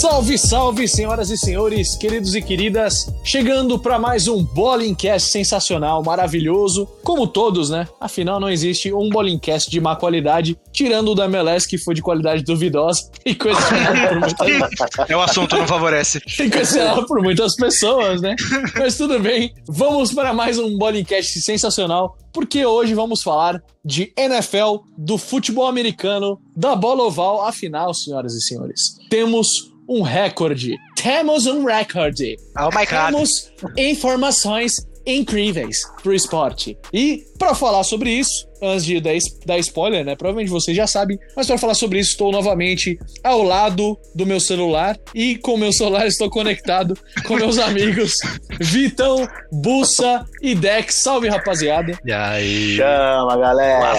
Salve, 0.00 0.38
salve, 0.38 0.88
senhoras 0.88 1.28
e 1.28 1.36
senhores, 1.36 1.94
queridos 1.94 2.34
e 2.34 2.40
queridas, 2.40 3.12
chegando 3.22 3.78
para 3.78 3.98
mais 3.98 4.26
um 4.28 4.42
Bollingcast 4.42 5.30
sensacional, 5.30 6.02
maravilhoso, 6.02 6.88
como 7.04 7.26
todos, 7.26 7.68
né? 7.68 7.86
Afinal, 8.00 8.40
não 8.40 8.48
existe 8.48 8.90
um 8.94 9.10
Bollingcast 9.10 9.70
de 9.70 9.78
má 9.78 9.94
qualidade, 9.94 10.58
tirando 10.72 11.10
o 11.10 11.14
da 11.14 11.26
MLS, 11.26 11.68
que 11.68 11.76
foi 11.76 11.94
de 11.94 12.00
qualidade 12.00 12.42
duvidosa 12.44 13.10
e 13.26 13.34
questionado 13.34 14.08
por 14.08 14.20
muitas... 14.20 14.80
É 15.06 15.14
o 15.14 15.20
assunto, 15.20 15.54
não 15.54 15.66
favorece. 15.66 16.22
e 16.38 16.48
questionado 16.48 17.04
por 17.04 17.22
muitas 17.22 17.54
pessoas, 17.54 18.22
né? 18.22 18.34
Mas 18.78 18.96
tudo 18.96 19.20
bem, 19.20 19.52
vamos 19.68 20.14
para 20.14 20.32
mais 20.32 20.58
um 20.58 20.78
Bollingcast 20.78 21.42
sensacional, 21.42 22.16
porque 22.32 22.64
hoje 22.64 22.94
vamos 22.94 23.22
falar 23.22 23.62
de 23.84 24.14
NFL, 24.16 24.78
do 24.96 25.18
futebol 25.18 25.66
americano, 25.66 26.40
da 26.56 26.74
bola 26.74 27.02
oval, 27.02 27.44
afinal, 27.44 27.92
senhoras 27.92 28.32
e 28.32 28.40
senhores, 28.40 28.96
temos 29.10 29.68
um 29.90 30.02
recorde. 30.02 30.76
Temos 30.94 31.46
um 31.46 31.64
recorde. 31.64 32.36
Oh 32.56 32.68
my 32.68 32.86
God. 32.86 33.06
Temos 33.06 33.52
informações 33.76 34.72
incríveis 35.04 35.78
pro 36.02 36.14
esporte. 36.14 36.78
E 36.92 37.24
para 37.38 37.54
falar 37.54 37.82
sobre 37.82 38.10
isso, 38.10 38.46
antes 38.62 38.84
de 38.84 39.00
dar, 39.00 39.14
dar 39.46 39.58
spoiler, 39.58 40.04
né? 40.04 40.14
Provavelmente 40.14 40.50
vocês 40.50 40.76
já 40.76 40.86
sabem, 40.86 41.18
mas 41.34 41.46
para 41.46 41.58
falar 41.58 41.74
sobre 41.74 41.98
isso, 41.98 42.12
estou 42.12 42.30
novamente 42.30 42.98
ao 43.24 43.42
lado 43.42 43.98
do 44.14 44.24
meu 44.24 44.38
celular 44.38 44.96
e 45.12 45.36
com 45.38 45.54
o 45.54 45.58
meu 45.58 45.72
celular 45.72 46.06
estou 46.06 46.30
conectado 46.30 46.96
com 47.26 47.34
meus 47.34 47.58
amigos 47.58 48.12
Vitão, 48.60 49.26
Bussa 49.50 50.24
e 50.40 50.54
Dex. 50.54 50.96
Salve, 51.02 51.28
rapaziada. 51.28 51.98
E 52.04 52.12
aí? 52.12 52.76
Chama, 52.76 53.36
galera. 53.36 53.94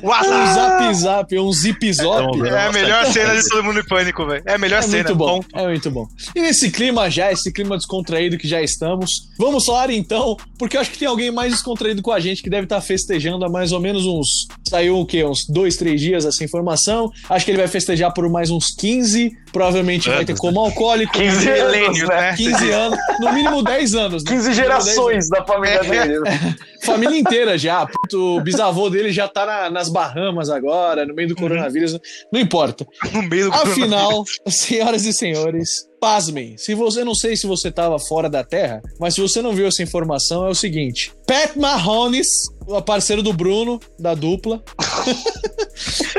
Um 0.03 0.09
zap. 0.09 0.27
Um 0.29 0.55
zap 0.55 0.95
zap, 0.95 1.39
um 1.39 1.53
zip 1.53 1.93
zop. 1.93 2.47
É 2.49 2.67
a 2.67 2.73
melhor 2.73 3.07
cena 3.07 3.35
de 3.37 3.49
todo 3.49 3.65
mundo 3.65 3.81
em 3.81 3.85
pânico, 3.85 4.27
velho. 4.27 4.43
É 4.47 4.55
a 4.55 4.59
melhor 4.59 4.79
É 4.79 4.83
cena. 4.83 4.97
muito 5.05 5.15
bom, 5.15 5.41
Ponto. 5.41 5.49
é 5.59 5.67
muito 5.67 5.91
bom. 5.91 6.07
E 6.35 6.41
nesse 6.41 6.71
clima 6.71 7.11
já, 7.11 7.31
esse 7.33 7.53
clima 7.53 7.77
descontraído 7.77 8.39
que 8.39 8.49
já 8.49 8.61
estamos, 8.63 9.29
vamos 9.39 9.65
falar 9.65 9.91
então, 9.91 10.37
porque 10.59 10.77
eu 10.77 10.81
acho 10.81 10.91
que 10.91 10.99
tem 10.99 11.09
alguém 11.09 11.31
mais 11.31 11.53
descontraído 11.53 12.03
com 12.03 12.13
a 12.13 12.21
gente 12.21 12.43
que 12.43 12.51
deve 12.51 12.65
estar 12.65 12.81
festejando 12.81 13.45
há 13.45 13.49
mais 13.49 13.73
ou 13.73 13.81
menos 13.81 14.05
uns. 14.07 14.47
Saiu 14.69 14.99
o 14.99 15.07
quê? 15.07 15.25
Uns 15.25 15.47
dois, 15.49 15.77
três 15.77 16.01
dias 16.01 16.25
essa 16.25 16.43
informação. 16.45 17.11
Acho 17.29 17.45
que 17.45 17.51
ele 17.51 17.59
vai 17.59 17.69
festejar 17.69 18.13
por 18.13 18.29
mais 18.29 18.51
uns 18.51 18.75
15. 18.75 19.31
Provavelmente 19.53 20.11
vai 20.11 20.25
ter 20.25 20.37
como 20.37 20.61
alcoólico. 20.61 21.13
15 21.13 21.49
anos, 21.49 21.73
Milênios, 21.73 22.09
né? 22.09 22.21
né? 22.21 22.35
15 22.37 22.71
anos, 22.73 22.99
no 23.21 23.33
mínimo 23.33 23.63
10 23.63 23.95
anos. 23.95 24.25
né? 24.25 24.31
15 24.31 24.43
No 24.43 24.51
mínimo 24.51 24.55
10 24.55 24.57
gerações 24.57 25.29
da 25.29 25.45
família 25.45 25.81
dele. 25.83 26.19
Família 26.83 27.19
inteira 27.19 27.57
já. 27.59 27.87
Puto, 27.87 28.37
o 28.37 28.41
bisavô 28.41 28.89
dele 28.91 29.13
já 29.13 29.29
tá 29.29 29.45
na- 29.47 29.71
nas 29.71 29.89
Bahamas 29.89 30.51
agora, 30.51 31.05
no 31.07 31.15
meio 31.15 31.29
do 31.29 31.35
Uhum. 31.35 31.41
coronavírus. 31.41 31.99
Não 32.33 32.41
importa. 32.41 32.87
No 33.13 33.23
meio 33.23 33.51
do 33.51 33.55
Afinal, 33.57 34.25
senhoras 34.49 35.05
e 35.05 35.13
senhores, 35.13 35.87
pasmem. 36.01 36.57
Se 36.59 36.75
você 36.75 37.03
não 37.05 37.15
sei 37.15 37.37
se 37.37 37.47
você 37.47 37.69
estava 37.69 37.99
fora 37.99 38.29
da 38.29 38.45
Terra, 38.45 38.81
mas 39.01 39.15
se 39.15 39.21
você 39.21 39.41
não 39.43 39.53
viu 39.53 39.67
essa 39.67 39.83
informação, 39.83 40.47
é 40.47 40.51
o 40.51 40.55
seguinte: 40.55 41.13
Pat 41.27 41.57
Mahomes, 41.57 42.27
o 42.67 42.81
parceiro 42.83 43.23
do 43.23 43.33
Bruno, 43.33 43.81
da 43.99 44.15
dupla. 44.15 44.63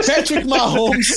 Patrick 0.05 0.47
Mahomes, 0.47 1.07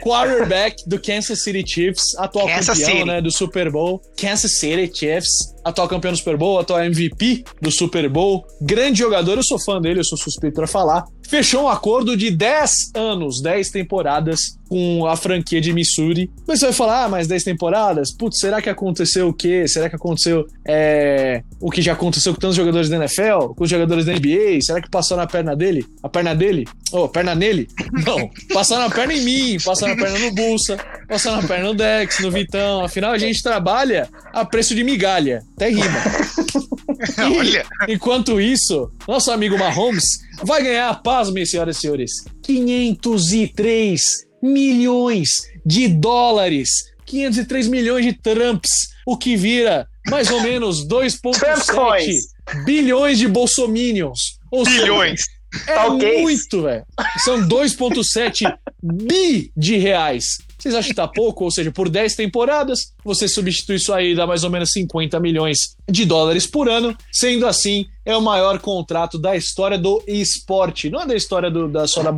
quarterback 0.00 0.76
do 0.88 1.00
Kansas 1.00 1.42
City 1.42 1.64
Chiefs, 1.66 2.14
atual 2.16 2.46
Kansas 2.46 2.78
campeão 2.78 2.90
City. 2.98 3.04
né, 3.04 3.20
do 3.20 3.30
Super 3.30 3.70
Bowl. 3.70 4.00
Kansas 4.16 4.58
City 4.58 4.90
Chiefs, 4.94 5.54
atual 5.68 5.88
campeão 5.88 6.12
do 6.12 6.18
Super 6.18 6.36
Bowl, 6.36 6.58
atual 6.58 6.82
MVP 6.84 7.44
do 7.60 7.70
Super 7.70 8.08
Bowl. 8.08 8.46
Grande 8.60 8.98
jogador, 8.98 9.36
eu 9.36 9.42
sou 9.42 9.58
fã 9.58 9.80
dele, 9.80 10.00
eu 10.00 10.04
sou 10.04 10.18
suspeito 10.18 10.54
pra 10.54 10.66
falar. 10.66 11.04
Fechou 11.28 11.64
um 11.64 11.68
acordo 11.68 12.16
de 12.16 12.30
10 12.30 12.70
anos, 12.94 13.42
10 13.42 13.70
temporadas 13.70 14.58
com 14.66 15.06
a 15.06 15.14
franquia 15.14 15.60
de 15.60 15.72
Missouri. 15.72 16.30
Mas 16.46 16.60
você 16.60 16.66
vai 16.66 16.74
falar, 16.74 17.04
ah, 17.04 17.08
mas 17.08 17.26
10 17.26 17.44
temporadas? 17.44 18.14
Putz, 18.16 18.38
será 18.40 18.62
que 18.62 18.68
aconteceu 18.68 19.28
o 19.28 19.32
quê? 19.32 19.68
Será 19.68 19.90
que 19.90 19.96
aconteceu 19.96 20.46
é, 20.66 21.42
o 21.60 21.70
que 21.70 21.82
já 21.82 21.92
aconteceu 21.92 22.32
com 22.32 22.40
tantos 22.40 22.56
jogadores 22.56 22.88
da 22.88 22.96
NFL? 22.96 23.54
Com 23.56 23.64
os 23.64 23.70
jogadores 23.70 24.06
da 24.06 24.12
NBA? 24.12 24.60
Será 24.62 24.80
que 24.80 24.90
passou 24.90 25.16
na 25.16 25.26
perna 25.26 25.54
dele? 25.54 25.84
A 26.02 26.08
perna 26.08 26.34
dele? 26.34 26.66
Oh, 26.92 27.08
perna 27.08 27.34
nele? 27.34 27.68
Não. 28.06 28.30
Passaram 28.52 28.86
a 28.86 28.90
perna 28.90 29.12
em 29.12 29.22
mim, 29.22 29.56
passaram 29.62 29.92
a 29.92 29.96
perna 29.96 30.18
no 30.18 30.32
Bulsa, 30.32 30.78
passaram 31.06 31.40
a 31.40 31.42
perna 31.42 31.68
no 31.68 31.74
Dex, 31.74 32.20
no 32.20 32.30
Vitão. 32.30 32.84
Afinal, 32.84 33.12
a 33.12 33.18
gente 33.18 33.42
trabalha 33.42 34.08
a 34.32 34.44
preço 34.44 34.74
de 34.74 34.82
migalha. 34.82 35.42
Até 35.58 35.70
rima. 35.70 35.84
E, 37.16 37.38
Olha. 37.38 37.64
Enquanto 37.88 38.40
isso, 38.40 38.90
nosso 39.06 39.30
amigo 39.30 39.56
Mahomes 39.56 40.04
vai 40.42 40.62
ganhar, 40.64 40.92
pasmem, 41.00 41.46
senhoras 41.46 41.76
e 41.76 41.80
senhores, 41.80 42.10
503 42.42 44.00
milhões 44.42 45.30
de 45.64 45.88
dólares. 45.88 46.70
503 47.06 47.68
milhões 47.68 48.04
de 48.04 48.12
Trumps, 48.14 48.70
o 49.06 49.16
que 49.16 49.36
vira 49.36 49.86
mais 50.08 50.30
ou 50.30 50.42
menos 50.42 50.86
2,7 50.86 51.38
Trumpcoins. 51.38 52.16
bilhões 52.64 53.18
de 53.18 53.28
bolsominions. 53.28 54.38
Ou 54.50 54.64
seja, 54.64 54.82
Bilhões. 54.82 55.22
É 55.66 55.74
Tá 55.74 55.86
ok. 55.86 56.22
muito, 56.22 56.62
velho. 56.62 56.84
São 57.24 57.46
2,7 57.48 58.52
bi 58.82 59.50
de 59.56 59.76
reais. 59.76 60.38
Vocês 60.58 60.74
acham 60.74 60.88
que 60.90 60.96
tá 60.96 61.06
pouco? 61.06 61.44
Ou 61.44 61.50
seja, 61.52 61.70
por 61.70 61.88
10 61.88 62.16
temporadas, 62.16 62.92
você 63.04 63.28
substitui 63.28 63.76
isso 63.76 63.92
aí, 63.94 64.14
dá 64.16 64.26
mais 64.26 64.42
ou 64.42 64.50
menos 64.50 64.70
50 64.72 65.20
milhões 65.20 65.76
de 65.88 66.04
dólares 66.04 66.48
por 66.48 66.68
ano. 66.68 66.96
Sendo 67.12 67.46
assim, 67.46 67.86
é 68.04 68.16
o 68.16 68.20
maior 68.20 68.58
contrato 68.58 69.18
da 69.18 69.36
história 69.36 69.78
do 69.78 70.02
esporte. 70.08 70.90
Não 70.90 71.02
é 71.02 71.06
da 71.06 71.14
história 71.14 71.48
do, 71.48 71.68
da 71.68 71.86
só 71.86 72.02
da. 72.02 72.10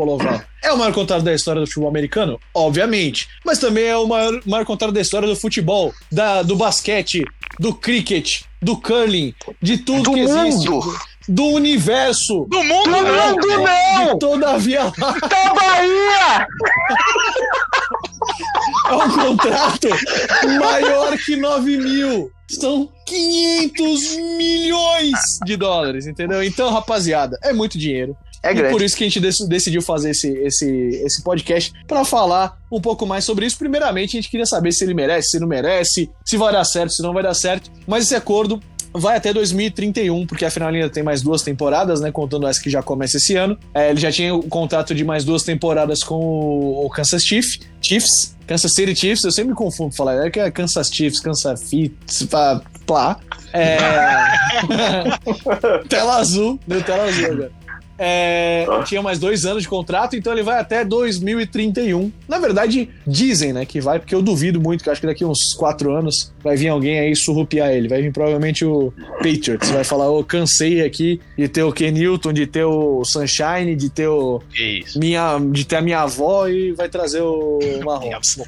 É 0.65 0.73
o 0.73 0.79
maior 0.79 0.93
contrato 0.95 1.23
da 1.23 1.35
história 1.35 1.61
do 1.61 1.67
futebol 1.67 1.91
americano? 1.91 2.41
Obviamente. 2.55 3.29
Mas 3.45 3.59
também 3.59 3.85
é 3.85 3.97
o 3.97 4.07
maior, 4.07 4.41
maior 4.47 4.65
contrato 4.65 4.93
da 4.93 5.03
história 5.03 5.29
do 5.29 5.37
futebol, 5.37 5.93
da, 6.11 6.43
do 6.43 6.57
basquete, 6.57 7.23
do 7.59 7.75
cricket, 7.75 8.43
do 8.63 8.77
curling, 8.77 9.35
de 9.61 9.79
tudo 9.79 10.03
Do 10.03 10.13
que 10.15 10.21
existe. 10.21 10.69
Do 11.29 11.45
universo. 11.47 12.47
Do 12.49 12.63
mundo, 12.65 12.85
Do 12.85 12.91
não. 13.03 13.31
mundo 13.31 13.41
De 13.47 13.57
não! 13.57 14.19
toda 14.19 14.51
a 14.51 14.59
Via 14.59 14.85
Láctea. 14.99 15.29
Da 15.29 15.55
Bahia! 15.55 16.47
É 18.89 18.95
um 18.95 19.11
contrato 19.11 19.89
maior 20.59 21.17
que 21.19 21.37
9 21.37 21.77
mil. 21.77 22.31
São 22.49 22.89
500 23.07 24.17
milhões 24.37 25.13
de 25.45 25.57
dólares, 25.57 26.07
entendeu? 26.07 26.43
Então, 26.43 26.73
rapaziada, 26.73 27.39
é 27.45 27.53
muito 27.53 27.79
dinheiro. 27.79 28.17
É 28.43 28.53
E 28.53 28.55
por 28.55 28.63
grande. 28.63 28.85
isso 28.87 28.97
que 28.97 29.05
a 29.05 29.07
gente 29.07 29.21
dec- 29.21 29.47
decidiu 29.49 29.83
fazer 29.83 30.11
esse, 30.11 30.29
esse, 30.39 30.67
esse 31.05 31.23
podcast 31.23 31.73
para 31.87 32.05
falar 32.07 32.57
um 32.73 32.81
pouco 32.81 33.07
mais 33.07 33.25
sobre 33.25 33.45
isso. 33.45 33.59
Primeiramente, 33.59 34.17
a 34.17 34.21
gente 34.21 34.31
queria 34.31 34.47
saber 34.47 34.73
se 34.73 34.83
ele 34.83 34.95
merece, 34.95 35.33
se 35.33 35.39
não 35.39 35.47
merece, 35.47 36.11
se 36.25 36.37
vai 36.39 36.51
dar 36.53 36.65
certo, 36.65 36.93
se 36.95 37.03
não 37.03 37.13
vai 37.13 37.23
dar 37.23 37.35
certo. 37.35 37.71
Mas 37.87 38.05
esse 38.05 38.15
acordo 38.17 38.59
vai 38.93 39.17
até 39.17 39.33
2031, 39.33 40.27
porque 40.27 40.45
afinal 40.45 40.69
ainda 40.69 40.89
tem 40.89 41.03
mais 41.03 41.23
duas 41.23 41.43
temporadas, 41.43 42.01
né? 42.01 42.11
Contando 42.11 42.47
essa 42.47 42.61
que 42.61 42.71
já 42.71 42.83
começa 42.83 43.17
esse 43.17 43.37
ano. 43.37 43.59
É, 43.75 43.91
ele 43.91 44.01
já 44.01 44.11
tinha 44.11 44.35
o 44.35 44.43
contrato 44.43 44.95
de 44.95 45.05
mais 45.05 45.25
duas 45.25 45.43
temporadas 45.43 46.03
com 46.03 46.17
o, 46.17 46.89
Kansas 46.91 47.25
Chiefs. 47.25 47.61
Chiefs, 47.81 48.37
Kansas 48.47 48.75
City 48.75 48.95
Chiefs, 48.95 49.25
eu 49.25 49.31
sempre 49.31 49.51
me 49.51 49.57
confundo 49.57 49.95
falar, 49.95 50.27
é 50.27 50.31
que 50.31 50.41
é 50.41 50.51
Kansas 50.51 50.91
Chiefs, 50.93 51.21
Kansas 51.21 51.71
Fits, 51.71 52.25
pá, 52.25 52.61
plá. 52.87 53.19
É... 53.53 53.79
tela 55.89 56.17
azul, 56.17 56.59
deu 56.67 56.83
tela 56.83 57.05
azul 57.05 57.27
agora. 57.27 57.60
É, 58.03 58.65
tinha 58.87 59.03
mais 59.03 59.19
dois 59.19 59.45
anos 59.45 59.63
de 59.63 59.69
contrato, 59.69 60.17
então 60.17 60.33
ele 60.33 60.43
vai 60.43 60.59
até 60.59 60.83
2031. 60.83 62.11
Na 62.27 62.39
verdade, 62.39 62.89
dizem, 63.07 63.53
né, 63.53 63.67
que 63.67 63.79
vai, 63.79 63.99
porque 63.99 64.15
eu 64.15 64.23
duvido 64.23 64.59
muito, 64.59 64.83
que 64.83 64.89
eu 64.89 64.93
acho 64.93 65.03
que 65.03 65.07
daqui 65.07 65.23
uns 65.23 65.53
quatro 65.53 65.95
anos 65.95 66.33
vai 66.43 66.57
vir 66.57 66.69
alguém 66.69 66.99
aí 66.99 67.15
surrupiar 67.15 67.71
ele. 67.71 67.89
Vai 67.89 68.01
vir 68.01 68.11
provavelmente 68.11 68.65
o 68.65 68.91
Patriots, 69.19 69.69
vai 69.69 69.85
falar, 69.85 70.09
ô, 70.11 70.25
cansei 70.25 70.83
aqui 70.83 71.21
de 71.37 71.47
ter 71.47 71.63
o 71.63 71.71
Ken 71.71 71.91
Newton, 71.91 72.33
de 72.33 72.47
ter 72.47 72.65
o 72.65 73.05
Sunshine, 73.05 73.77
de 73.77 73.91
ter 73.91 74.09
o 74.09 74.41
minha, 74.97 75.39
de 75.39 75.67
ter 75.67 75.77
a 75.77 75.83
minha 75.83 76.01
avó 76.01 76.49
e 76.49 76.73
vai 76.73 76.89
trazer 76.89 77.21
o 77.21 77.59
Mahomes. 77.85 78.39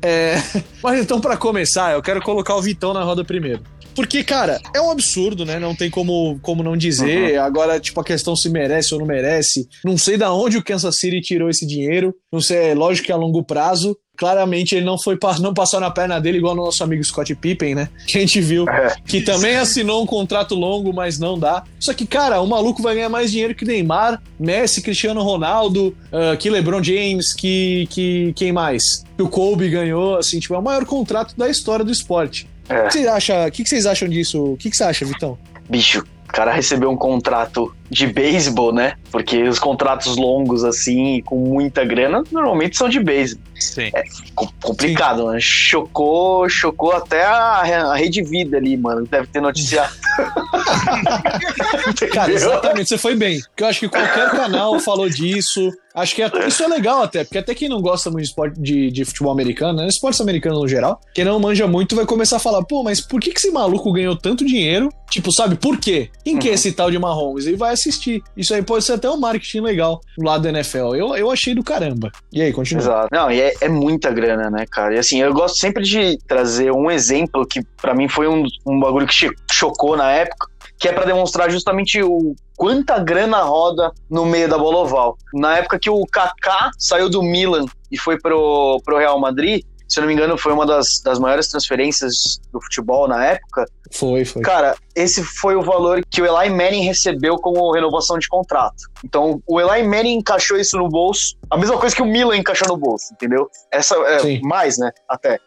É, 0.00 0.36
mas 0.82 0.98
então, 0.98 1.20
pra 1.20 1.36
começar, 1.36 1.92
eu 1.92 2.00
quero 2.00 2.22
colocar 2.22 2.56
o 2.56 2.62
Vitão 2.62 2.94
na 2.94 3.02
roda 3.02 3.22
primeiro. 3.22 3.60
Porque, 3.94 4.24
cara, 4.24 4.60
é 4.74 4.80
um 4.80 4.90
absurdo, 4.90 5.44
né? 5.44 5.58
Não 5.58 5.74
tem 5.74 5.90
como, 5.90 6.38
como 6.42 6.62
não 6.62 6.76
dizer. 6.76 7.38
Agora, 7.38 7.78
tipo, 7.78 8.00
a 8.00 8.04
questão 8.04 8.34
se 8.34 8.48
merece 8.48 8.92
ou 8.92 9.00
não 9.00 9.06
merece. 9.06 9.68
Não 9.84 9.96
sei 9.96 10.16
da 10.16 10.32
onde 10.32 10.58
o 10.58 10.64
Kansas 10.64 10.98
City 10.98 11.20
tirou 11.20 11.48
esse 11.48 11.66
dinheiro. 11.66 12.14
Não 12.32 12.40
sei, 12.40 12.70
é 12.70 12.74
lógico 12.74 13.06
que 13.06 13.12
é 13.12 13.14
a 13.14 13.18
longo 13.18 13.42
prazo. 13.42 13.96
Claramente 14.16 14.76
ele 14.76 14.84
não 14.84 14.96
foi 14.96 15.18
não 15.40 15.52
passou 15.52 15.80
na 15.80 15.90
perna 15.90 16.20
dele 16.20 16.38
igual 16.38 16.54
o 16.54 16.56
nosso 16.56 16.84
amigo 16.84 17.02
Scott 17.02 17.34
Pippen, 17.34 17.74
né? 17.74 17.88
Que 18.06 18.18
a 18.18 18.20
gente 18.20 18.40
viu. 18.40 18.68
É. 18.68 18.94
Que 19.04 19.20
também 19.20 19.56
assinou 19.56 20.02
um 20.02 20.06
contrato 20.06 20.54
longo, 20.54 20.92
mas 20.92 21.18
não 21.18 21.38
dá. 21.38 21.64
Só 21.80 21.92
que, 21.92 22.06
cara, 22.06 22.40
o 22.40 22.46
maluco 22.46 22.82
vai 22.82 22.94
ganhar 22.94 23.08
mais 23.08 23.32
dinheiro 23.32 23.54
que 23.54 23.64
Neymar, 23.64 24.22
Messi, 24.38 24.82
Cristiano 24.82 25.22
Ronaldo, 25.22 25.96
ah, 26.12 26.36
que 26.36 26.48
LeBron 26.48 26.82
James, 26.82 27.32
que, 27.32 27.88
que 27.90 28.32
quem 28.36 28.52
mais? 28.52 29.04
Que 29.16 29.22
o 29.22 29.28
Kobe 29.28 29.68
ganhou, 29.68 30.16
assim, 30.16 30.38
tipo, 30.38 30.54
é 30.54 30.58
o 30.58 30.62
maior 30.62 30.84
contrato 30.84 31.36
da 31.36 31.48
história 31.48 31.84
do 31.84 31.90
esporte. 31.90 32.48
É. 32.68 32.80
O 32.80 32.88
que, 32.88 32.92
você 32.92 33.08
acha, 33.08 33.46
o 33.46 33.50
que 33.50 33.62
que 33.62 33.68
vocês 33.68 33.86
acham 33.86 34.08
disso? 34.08 34.52
O 34.52 34.56
que, 34.56 34.70
que 34.70 34.76
você 34.76 34.84
acha, 34.84 35.04
Vitão? 35.04 35.38
Bicho, 35.68 36.04
cara 36.34 36.52
recebeu 36.52 36.90
um 36.90 36.96
contrato 36.96 37.74
de 37.90 38.06
beisebol, 38.06 38.72
né? 38.72 38.94
Porque 39.10 39.42
os 39.44 39.58
contratos 39.58 40.16
longos, 40.16 40.64
assim, 40.64 41.20
com 41.24 41.36
muita 41.36 41.84
grana, 41.84 42.22
normalmente 42.32 42.76
são 42.76 42.88
de 42.88 42.98
beisebol. 43.00 43.44
Sim. 43.60 43.90
Com- 44.34 44.48
Complicado, 44.62 45.30
né? 45.30 45.38
Chocou, 45.40 46.48
chocou 46.48 46.92
até 46.92 47.24
a, 47.24 47.60
a 47.92 47.94
Rede 47.96 48.22
Vida 48.22 48.56
ali, 48.56 48.76
mano. 48.76 49.06
Deve 49.06 49.26
ter 49.28 49.40
noticiado. 49.40 49.92
Cara, 52.12 52.32
exatamente, 52.32 52.88
você 52.88 52.98
foi 52.98 53.14
bem. 53.14 53.40
Porque 53.40 53.62
eu 53.62 53.66
acho 53.68 53.80
que 53.80 53.88
qualquer 53.88 54.30
canal 54.30 54.78
falou 54.80 55.08
disso. 55.08 55.70
Acho 55.94 56.14
que 56.16 56.22
é- 56.22 56.48
isso 56.48 56.62
é 56.62 56.66
legal 56.66 57.02
até, 57.02 57.22
porque 57.22 57.38
até 57.38 57.54
quem 57.54 57.68
não 57.68 57.80
gosta 57.80 58.10
muito 58.10 58.24
de, 58.24 58.28
esporte, 58.28 58.60
de, 58.60 58.90
de 58.90 59.04
futebol 59.04 59.30
americano, 59.32 59.78
né? 59.80 59.86
Esportes 59.86 60.20
americanos 60.20 60.58
no 60.60 60.66
geral, 60.66 61.00
quem 61.14 61.24
não 61.24 61.38
manja 61.38 61.68
muito 61.68 61.94
vai 61.94 62.04
começar 62.04 62.36
a 62.36 62.40
falar, 62.40 62.64
pô, 62.64 62.82
mas 62.82 63.00
por 63.00 63.20
que, 63.20 63.30
que 63.30 63.38
esse 63.38 63.50
maluco 63.52 63.92
ganhou 63.92 64.16
tanto 64.16 64.44
dinheiro? 64.44 64.88
Tipo, 65.08 65.30
sabe, 65.30 65.54
por 65.54 65.78
quê? 65.78 66.10
Quem 66.24 66.36
que 66.36 66.48
é 66.48 66.50
Uhum. 66.50 66.54
esse 66.54 66.72
tal 66.72 66.90
de 66.90 66.98
Mahomes? 66.98 67.46
E 67.46 67.54
vai 67.54 67.72
assistir. 67.88 68.22
Isso 68.36 68.54
aí 68.54 68.62
pode 68.62 68.84
ser 68.84 68.94
até 68.94 69.08
um 69.08 69.18
marketing 69.18 69.60
legal 69.60 70.00
do 70.16 70.24
lado 70.24 70.42
da 70.42 70.50
NFL. 70.50 70.94
Eu, 70.94 71.16
eu 71.16 71.30
achei 71.30 71.54
do 71.54 71.62
caramba. 71.62 72.10
E 72.32 72.42
aí, 72.42 72.52
continua. 72.52 72.82
Exato. 72.82 73.08
Não, 73.12 73.30
e 73.30 73.40
é, 73.40 73.54
é 73.60 73.68
muita 73.68 74.10
grana, 74.10 74.50
né, 74.50 74.64
cara? 74.70 74.94
E 74.94 74.98
assim, 74.98 75.20
eu 75.20 75.32
gosto 75.32 75.58
sempre 75.58 75.82
de 75.84 76.18
trazer 76.26 76.72
um 76.72 76.90
exemplo 76.90 77.46
que 77.46 77.62
pra 77.80 77.94
mim 77.94 78.08
foi 78.08 78.28
um, 78.28 78.44
um 78.66 78.80
bagulho 78.80 79.06
que 79.06 79.30
chocou 79.50 79.96
na 79.96 80.10
época, 80.10 80.48
que 80.78 80.88
é 80.88 80.92
pra 80.92 81.04
demonstrar 81.04 81.50
justamente 81.50 82.02
o 82.02 82.34
quanta 82.56 82.98
grana 82.98 83.42
roda 83.42 83.92
no 84.10 84.24
meio 84.24 84.48
da 84.48 84.58
bola 84.58 84.78
oval. 84.78 85.16
Na 85.32 85.58
época 85.58 85.78
que 85.78 85.90
o 85.90 86.04
Kaká 86.06 86.70
saiu 86.78 87.08
do 87.08 87.22
Milan 87.22 87.66
e 87.90 87.98
foi 87.98 88.18
pro, 88.18 88.80
pro 88.84 88.98
Real 88.98 89.18
Madrid, 89.18 89.62
se 89.94 90.00
eu 90.00 90.02
não 90.02 90.08
me 90.08 90.14
engano, 90.14 90.36
foi 90.36 90.52
uma 90.52 90.66
das, 90.66 91.00
das 91.02 91.18
maiores 91.18 91.48
transferências 91.48 92.40
do 92.52 92.60
futebol 92.60 93.08
na 93.08 93.24
época. 93.24 93.64
Foi, 93.92 94.24
foi. 94.24 94.42
Cara, 94.42 94.74
esse 94.94 95.22
foi 95.22 95.54
o 95.56 95.62
valor 95.62 96.02
que 96.10 96.20
o 96.20 96.26
Eli 96.26 96.50
Manning 96.50 96.84
recebeu 96.84 97.36
como 97.36 97.72
renovação 97.72 98.18
de 98.18 98.28
contrato. 98.28 98.74
Então, 99.04 99.40
o 99.46 99.60
Eli 99.60 99.86
Manning 99.86 100.16
encaixou 100.18 100.56
isso 100.58 100.76
no 100.76 100.88
bolso, 100.88 101.36
a 101.50 101.56
mesma 101.56 101.78
coisa 101.78 101.94
que 101.94 102.02
o 102.02 102.06
Milan 102.06 102.36
encaixou 102.36 102.68
no 102.68 102.76
bolso, 102.76 103.06
entendeu? 103.12 103.48
Essa 103.72 103.94
é 104.08 104.18
Sim. 104.18 104.40
mais, 104.42 104.78
né? 104.78 104.90
Até. 105.08 105.38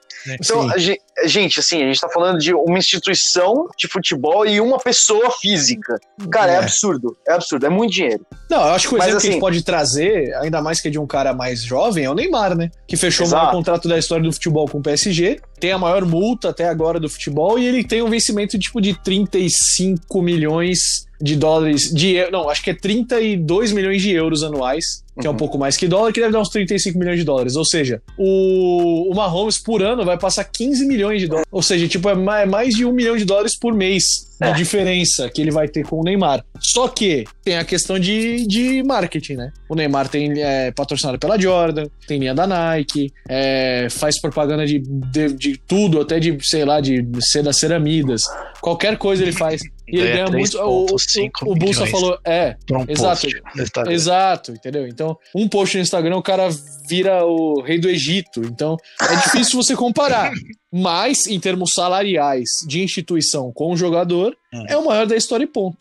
Então, 0.41 0.63
Sim. 0.63 0.71
a 0.73 0.77
gen- 0.77 0.97
gente, 1.25 1.59
assim, 1.59 1.81
a 1.81 1.87
gente 1.87 1.99
tá 1.99 2.09
falando 2.09 2.37
de 2.39 2.53
uma 2.53 2.77
instituição 2.77 3.67
de 3.77 3.87
futebol 3.87 4.45
e 4.45 4.59
uma 4.61 4.77
pessoa 4.77 5.31
física. 5.31 5.95
Cara, 6.29 6.51
é, 6.51 6.55
É. 6.55 6.57
absurdo. 6.59 7.17
É 7.27 7.33
absurdo. 7.33 7.65
É 7.65 7.69
muito 7.69 7.93
dinheiro. 7.93 8.25
Não, 8.49 8.59
eu 8.59 8.73
acho 8.73 8.87
que 8.89 8.95
o 8.95 8.97
Mas, 8.97 9.07
exemplo 9.07 9.09
que 9.09 9.13
a 9.13 9.17
assim- 9.17 9.31
gente 9.33 9.39
pode 9.41 9.61
trazer, 9.63 10.33
ainda 10.35 10.61
mais 10.61 10.79
que 10.79 10.87
é 10.87 10.91
de 10.91 10.99
um 10.99 11.07
cara 11.07 11.33
mais 11.33 11.63
jovem, 11.63 12.05
é 12.05 12.09
o 12.09 12.13
Neymar, 12.13 12.55
né? 12.55 12.69
Que 12.87 12.95
fechou 12.95 13.25
o 13.25 13.29
Exato. 13.29 13.43
maior 13.45 13.55
contrato 13.55 13.87
da 13.87 13.97
história 13.97 14.23
do 14.23 14.31
futebol 14.31 14.67
com 14.67 14.77
o 14.77 14.81
PSG, 14.81 15.39
tem 15.59 15.71
a 15.71 15.77
maior 15.77 16.05
multa 16.05 16.49
até 16.49 16.67
agora 16.69 16.99
do 16.99 17.09
futebol 17.09 17.57
e 17.57 17.65
ele 17.65 17.83
tem 17.83 18.01
um 18.01 18.09
vencimento 18.09 18.57
tipo 18.59 18.79
de 18.79 18.93
35 19.03 20.21
milhões 20.21 21.07
de 21.19 21.35
dólares, 21.35 21.91
de 21.91 22.29
não, 22.29 22.47
acho 22.47 22.61
que 22.63 22.69
é 22.69 22.73
32 22.75 23.71
milhões 23.71 24.03
de 24.03 24.11
euros 24.11 24.43
anuais, 24.43 25.03
que 25.19 25.25
é 25.25 25.29
um 25.29 25.33
Uhum. 25.33 25.37
pouco 25.37 25.57
mais 25.57 25.75
que 25.75 25.87
dólar, 25.87 26.13
que 26.13 26.19
deve 26.19 26.31
dar 26.31 26.39
uns 26.39 26.49
35 26.49 26.99
milhões 26.99 27.17
de 27.17 27.25
dólares. 27.25 27.55
Ou 27.55 27.65
seja, 27.65 28.03
o, 28.15 29.11
o 29.11 29.15
Mahomes 29.15 29.57
por 29.57 29.81
ano 29.81 30.05
vai 30.05 30.15
passar 30.15 30.43
15 30.43 30.85
milhões 30.85 31.06
de 31.15 31.27
dólares. 31.27 31.47
Ou 31.51 31.61
seja, 31.61 31.87
tipo, 31.87 32.09
é 32.09 32.13
é 32.41 32.45
mais 32.45 32.75
de 32.75 32.85
um 32.85 32.91
milhão 32.91 33.15
de 33.15 33.25
dólares 33.25 33.57
por 33.57 33.73
mês 33.73 34.26
de 34.39 34.47
É. 34.47 34.53
diferença 34.53 35.29
que 35.29 35.41
ele 35.41 35.51
vai 35.51 35.67
ter 35.67 35.83
com 35.85 35.99
o 35.99 36.03
Neymar. 36.03 36.43
Só 36.59 36.87
que 36.87 37.23
tem 37.43 37.57
a 37.57 37.65
questão 37.65 37.97
de, 37.97 38.45
de 38.47 38.83
marketing, 38.83 39.33
né? 39.33 39.51
O 39.69 39.75
Neymar 39.75 40.07
tem 40.09 40.41
é, 40.41 40.71
patrocinado 40.71 41.17
pela 41.19 41.39
Jordan, 41.39 41.85
tem 42.07 42.19
linha 42.19 42.33
da 42.35 42.45
Nike, 42.45 43.11
é, 43.27 43.87
faz 43.89 44.19
propaganda 44.21 44.65
de, 44.65 44.79
de, 44.79 45.33
de 45.33 45.57
tudo, 45.57 45.99
até 46.01 46.19
de, 46.19 46.37
sei 46.41 46.63
lá, 46.65 46.79
de 46.79 47.05
ser 47.21 47.43
das 47.43 47.57
ceramidas. 47.59 48.21
Qualquer 48.61 48.97
coisa 48.97 49.23
ele 49.23 49.31
faz. 49.31 49.61
E 49.87 49.95
ele 49.99 50.07
Ganha 50.11 50.25
ganha 50.25 50.37
muito. 50.37 50.57
O, 50.59 50.83
o, 50.83 50.95
3,5 50.95 51.29
o 51.45 51.55
Bolsa 51.55 51.85
falou, 51.87 52.19
é, 52.25 52.57
um 52.71 52.83
Exato. 52.91 53.21
post 53.21 53.41
no 53.55 53.63
Instagram. 53.63 53.93
Exato, 53.93 54.51
entendeu? 54.51 54.85
Então, 54.87 55.17
um 55.33 55.47
post 55.47 55.77
no 55.77 55.83
Instagram, 55.83 56.17
o 56.17 56.21
cara 56.21 56.49
vira 56.89 57.25
o 57.25 57.61
rei 57.61 57.79
do 57.79 57.89
Egito. 57.89 58.41
Então, 58.43 58.75
é 59.01 59.15
difícil 59.15 59.55
você 59.61 59.75
comparar. 59.77 60.29
Mas, 60.73 61.25
em 61.27 61.39
termos 61.39 61.71
salariais 61.73 62.49
de 62.67 62.83
instituição 62.83 63.51
com 63.53 63.71
o 63.71 63.77
jogador, 63.77 64.26
Hum. 64.53 64.65
é 64.67 64.77
o 64.77 64.85
maior 64.85 65.05
da 65.05 65.15
história 65.15 65.43
e 65.43 65.47
ponto. 65.47 65.77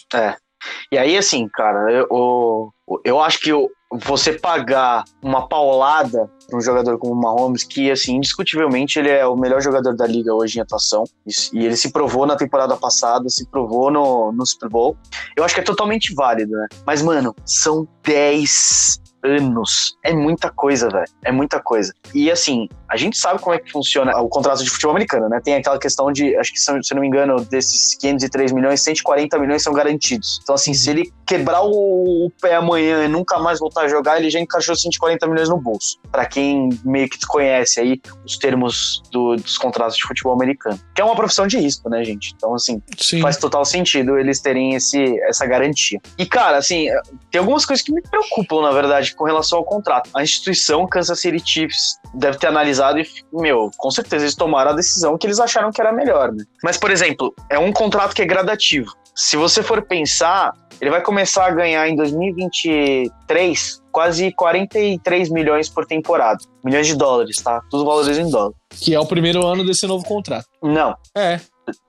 E 0.91 0.99
aí, 0.99 1.17
assim, 1.17 1.49
cara, 1.49 1.91
eu, 1.93 2.07
eu, 2.11 2.73
eu 3.05 3.21
acho 3.21 3.39
que 3.41 3.53
o- 3.53 3.71
você 4.05 4.33
pagar 4.33 5.05
uma 5.23 5.49
paulada 5.49 6.29
para 6.49 6.59
um 6.59 6.61
jogador 6.61 6.99
como 6.99 7.13
o 7.13 7.21
Mahomes, 7.21 7.63
que, 7.63 7.89
assim, 7.91 8.17
indiscutivelmente 8.17 8.99
ele 8.99 9.09
é 9.11 9.25
o 9.27 9.37
melhor 9.37 9.61
jogador 9.63 9.95
da 9.95 10.07
liga 10.07 10.35
hoje 10.35 10.59
em 10.59 10.63
atuação, 10.63 11.05
e 11.53 11.65
ele 11.65 11.77
se 11.77 11.93
provou 11.93 12.27
na 12.27 12.35
temporada 12.37 12.77
passada, 12.77 13.29
se 13.29 13.49
provou 13.49 13.91
no, 13.93 14.33
no 14.33 14.45
Super 14.45 14.69
Bowl, 14.69 14.97
eu 15.37 15.45
acho 15.45 15.55
que 15.55 15.61
é 15.61 15.65
totalmente 15.65 16.13
válido, 16.15 16.53
né? 16.53 16.67
Mas, 16.85 17.01
mano, 17.01 17.33
são 17.45 17.87
10 18.03 19.01
anos. 19.23 19.97
É 20.05 20.13
muita 20.13 20.51
coisa, 20.51 20.89
velho. 20.89 21.07
É 21.25 21.33
muita 21.33 21.61
coisa. 21.61 21.93
E 22.15 22.31
assim, 22.31 22.69
a 22.89 22.97
gente 22.97 23.17
sabe 23.19 23.41
como 23.41 23.55
é 23.55 23.59
que 23.59 23.71
funciona 23.71 24.17
o 24.21 24.29
contrato 24.29 24.63
de 24.63 24.71
futebol 24.71 24.93
americano, 24.93 25.29
né? 25.29 25.41
Tem 25.43 25.55
aquela 25.55 25.79
questão 25.79 26.11
de, 26.13 26.37
acho 26.37 26.53
que 26.53 26.61
se 26.61 26.71
eu 26.71 26.77
não 26.95 27.01
me 27.01 27.07
engano, 27.09 27.45
desses 27.45 27.97
503 27.99 28.53
milhões, 28.53 28.83
140 28.83 29.39
milhões 29.39 29.63
são 29.63 29.73
garantidos. 29.73 30.39
Então, 30.43 30.55
assim, 30.55 30.73
se 30.75 30.91
ele 30.91 31.13
quebrar 31.27 31.63
o, 31.65 32.31
pé 32.41 32.55
amanhã 32.55 33.05
e 33.05 33.09
nunca 33.09 33.39
mais 33.39 33.59
voltar 33.59 33.83
a 33.83 33.89
jogar, 33.89 34.19
ele 34.19 34.31
já 34.31 34.39
encaixou 34.39 34.77
140 34.77 35.27
milhões 35.27 35.49
no 35.49 35.59
bolso. 35.59 35.99
Pra 36.13 36.25
quem 36.27 36.69
meio 36.85 37.09
que 37.09 37.17
desconhece 37.17 37.81
aí 37.81 38.01
os 38.25 38.39
termos 38.39 39.03
do- 39.11 39.37
dos 39.37 39.59
contratos 39.59 39.97
de 39.97 40.03
futebol 40.03 40.33
americano. 40.33 40.79
Que 40.95 41.01
é 41.01 41.05
uma 41.05 41.17
profissão 41.17 41.47
de 41.47 41.59
risco, 41.59 41.89
né, 41.89 42.05
gente? 42.05 42.33
Então, 42.37 42.55
assim, 42.55 42.81
Sim. 42.99 43.21
faz 43.21 43.37
total 43.37 43.65
sentido 43.65 44.19
eles 44.19 44.41
terem 44.41 44.75
esse, 44.75 45.19
essa 45.23 45.45
garantia. 45.47 46.01
E, 46.17 46.25
cara, 46.27 46.57
assim, 46.59 46.87
tem 47.31 47.41
algumas 47.41 47.65
coisas 47.65 47.85
que 47.85 47.93
me 47.93 48.01
preocupam, 48.03 48.63
na 48.63 48.71
verdade, 48.71 49.15
com 49.15 49.25
relação 49.25 49.59
ao 49.59 49.65
contrato. 49.65 50.11
A 50.15 50.23
instituição 50.23 50.87
Kansas 50.87 51.19
City 51.21 51.43
Chiefs 51.45 51.99
deve 52.15 52.39
ter 52.39 52.47
analisado 52.47 52.76
e, 52.79 53.07
meu, 53.33 53.71
com 53.77 53.91
certeza 53.91 54.25
eles 54.25 54.35
tomaram 54.35 54.73
a 54.73 54.75
decisão 54.75 55.17
que 55.19 55.27
eles 55.27 55.39
acharam 55.41 55.71
que 55.71 55.81
era 55.81 55.93
melhor, 55.93 56.33
né? 56.33 56.45
Mas, 56.63 56.77
por 56.77 56.91
exemplo, 56.91 57.35
é 57.51 57.59
um 57.59 57.73
contrato 57.73 58.15
que 58.15 58.23
é 58.23 58.27
gradativo. 58.27 58.93
Se 59.15 59.37
você 59.37 59.63
for 59.63 59.83
pensar, 59.83 60.53
ele 60.81 60.91
vai 60.91 61.01
começar 61.01 61.47
a 61.47 61.51
ganhar 61.51 61.89
em 61.89 61.97
2023 61.97 63.83
quase 63.91 64.31
43 64.33 65.31
milhões 65.31 65.71
por 65.71 65.87
temporada. 65.87 66.39
Milhões 66.63 66.87
de 66.87 66.95
dólares, 66.95 67.37
tá? 67.37 67.63
Tudo 67.71 67.87
valores 67.87 68.19
em 68.19 68.29
dólar. 68.29 68.53
Que 68.71 68.95
é 68.95 69.01
o 69.01 69.07
primeiro 69.07 69.47
ano 69.47 69.65
desse 69.65 69.87
novo 69.87 70.05
contrato. 70.05 70.47
Não, 70.63 70.95
É. 71.17 71.41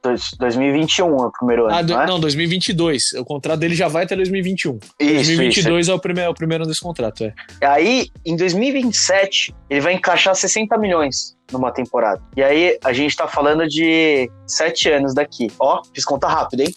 dois- 0.03 0.31
2021 0.39 1.05
é 1.07 1.27
o 1.27 1.31
primeiro 1.31 1.65
ano, 1.65 1.75
Ah, 1.75 1.81
do- 1.81 1.93
não 1.93 2.01
é? 2.01 2.07
não, 2.07 2.19
2022. 2.19 3.13
O 3.19 3.23
contrato 3.25 3.59
dele 3.59 3.75
já 3.75 3.87
vai 3.87 4.03
até 4.05 4.15
2021. 4.15 4.77
Isso, 4.99 5.13
2022 5.13 5.89
é 5.89 5.93
o 5.93 5.99
primeiro, 5.99 6.27
é 6.27 6.31
o 6.31 6.33
primeiro 6.33 6.63
ano 6.63 6.69
desse 6.71 6.81
contrato, 6.81 7.23
é. 7.23 7.33
Aí, 7.65 8.09
em 8.25 8.35
2027, 8.35 9.53
ele 9.69 9.81
vai 9.81 9.93
encaixar 9.93 10.35
60 10.35 10.77
milhões 10.77 11.36
numa 11.51 11.71
temporada. 11.71 12.21
E 12.35 12.43
aí, 12.43 12.77
a 12.83 12.93
gente 12.93 13.15
tá 13.15 13.27
falando 13.27 13.67
de 13.67 14.29
sete 14.45 14.89
anos 14.89 15.13
daqui. 15.13 15.51
Ó, 15.59 15.81
fiz 15.93 16.03
conta 16.05 16.27
rápida, 16.27 16.63
hein? 16.63 16.75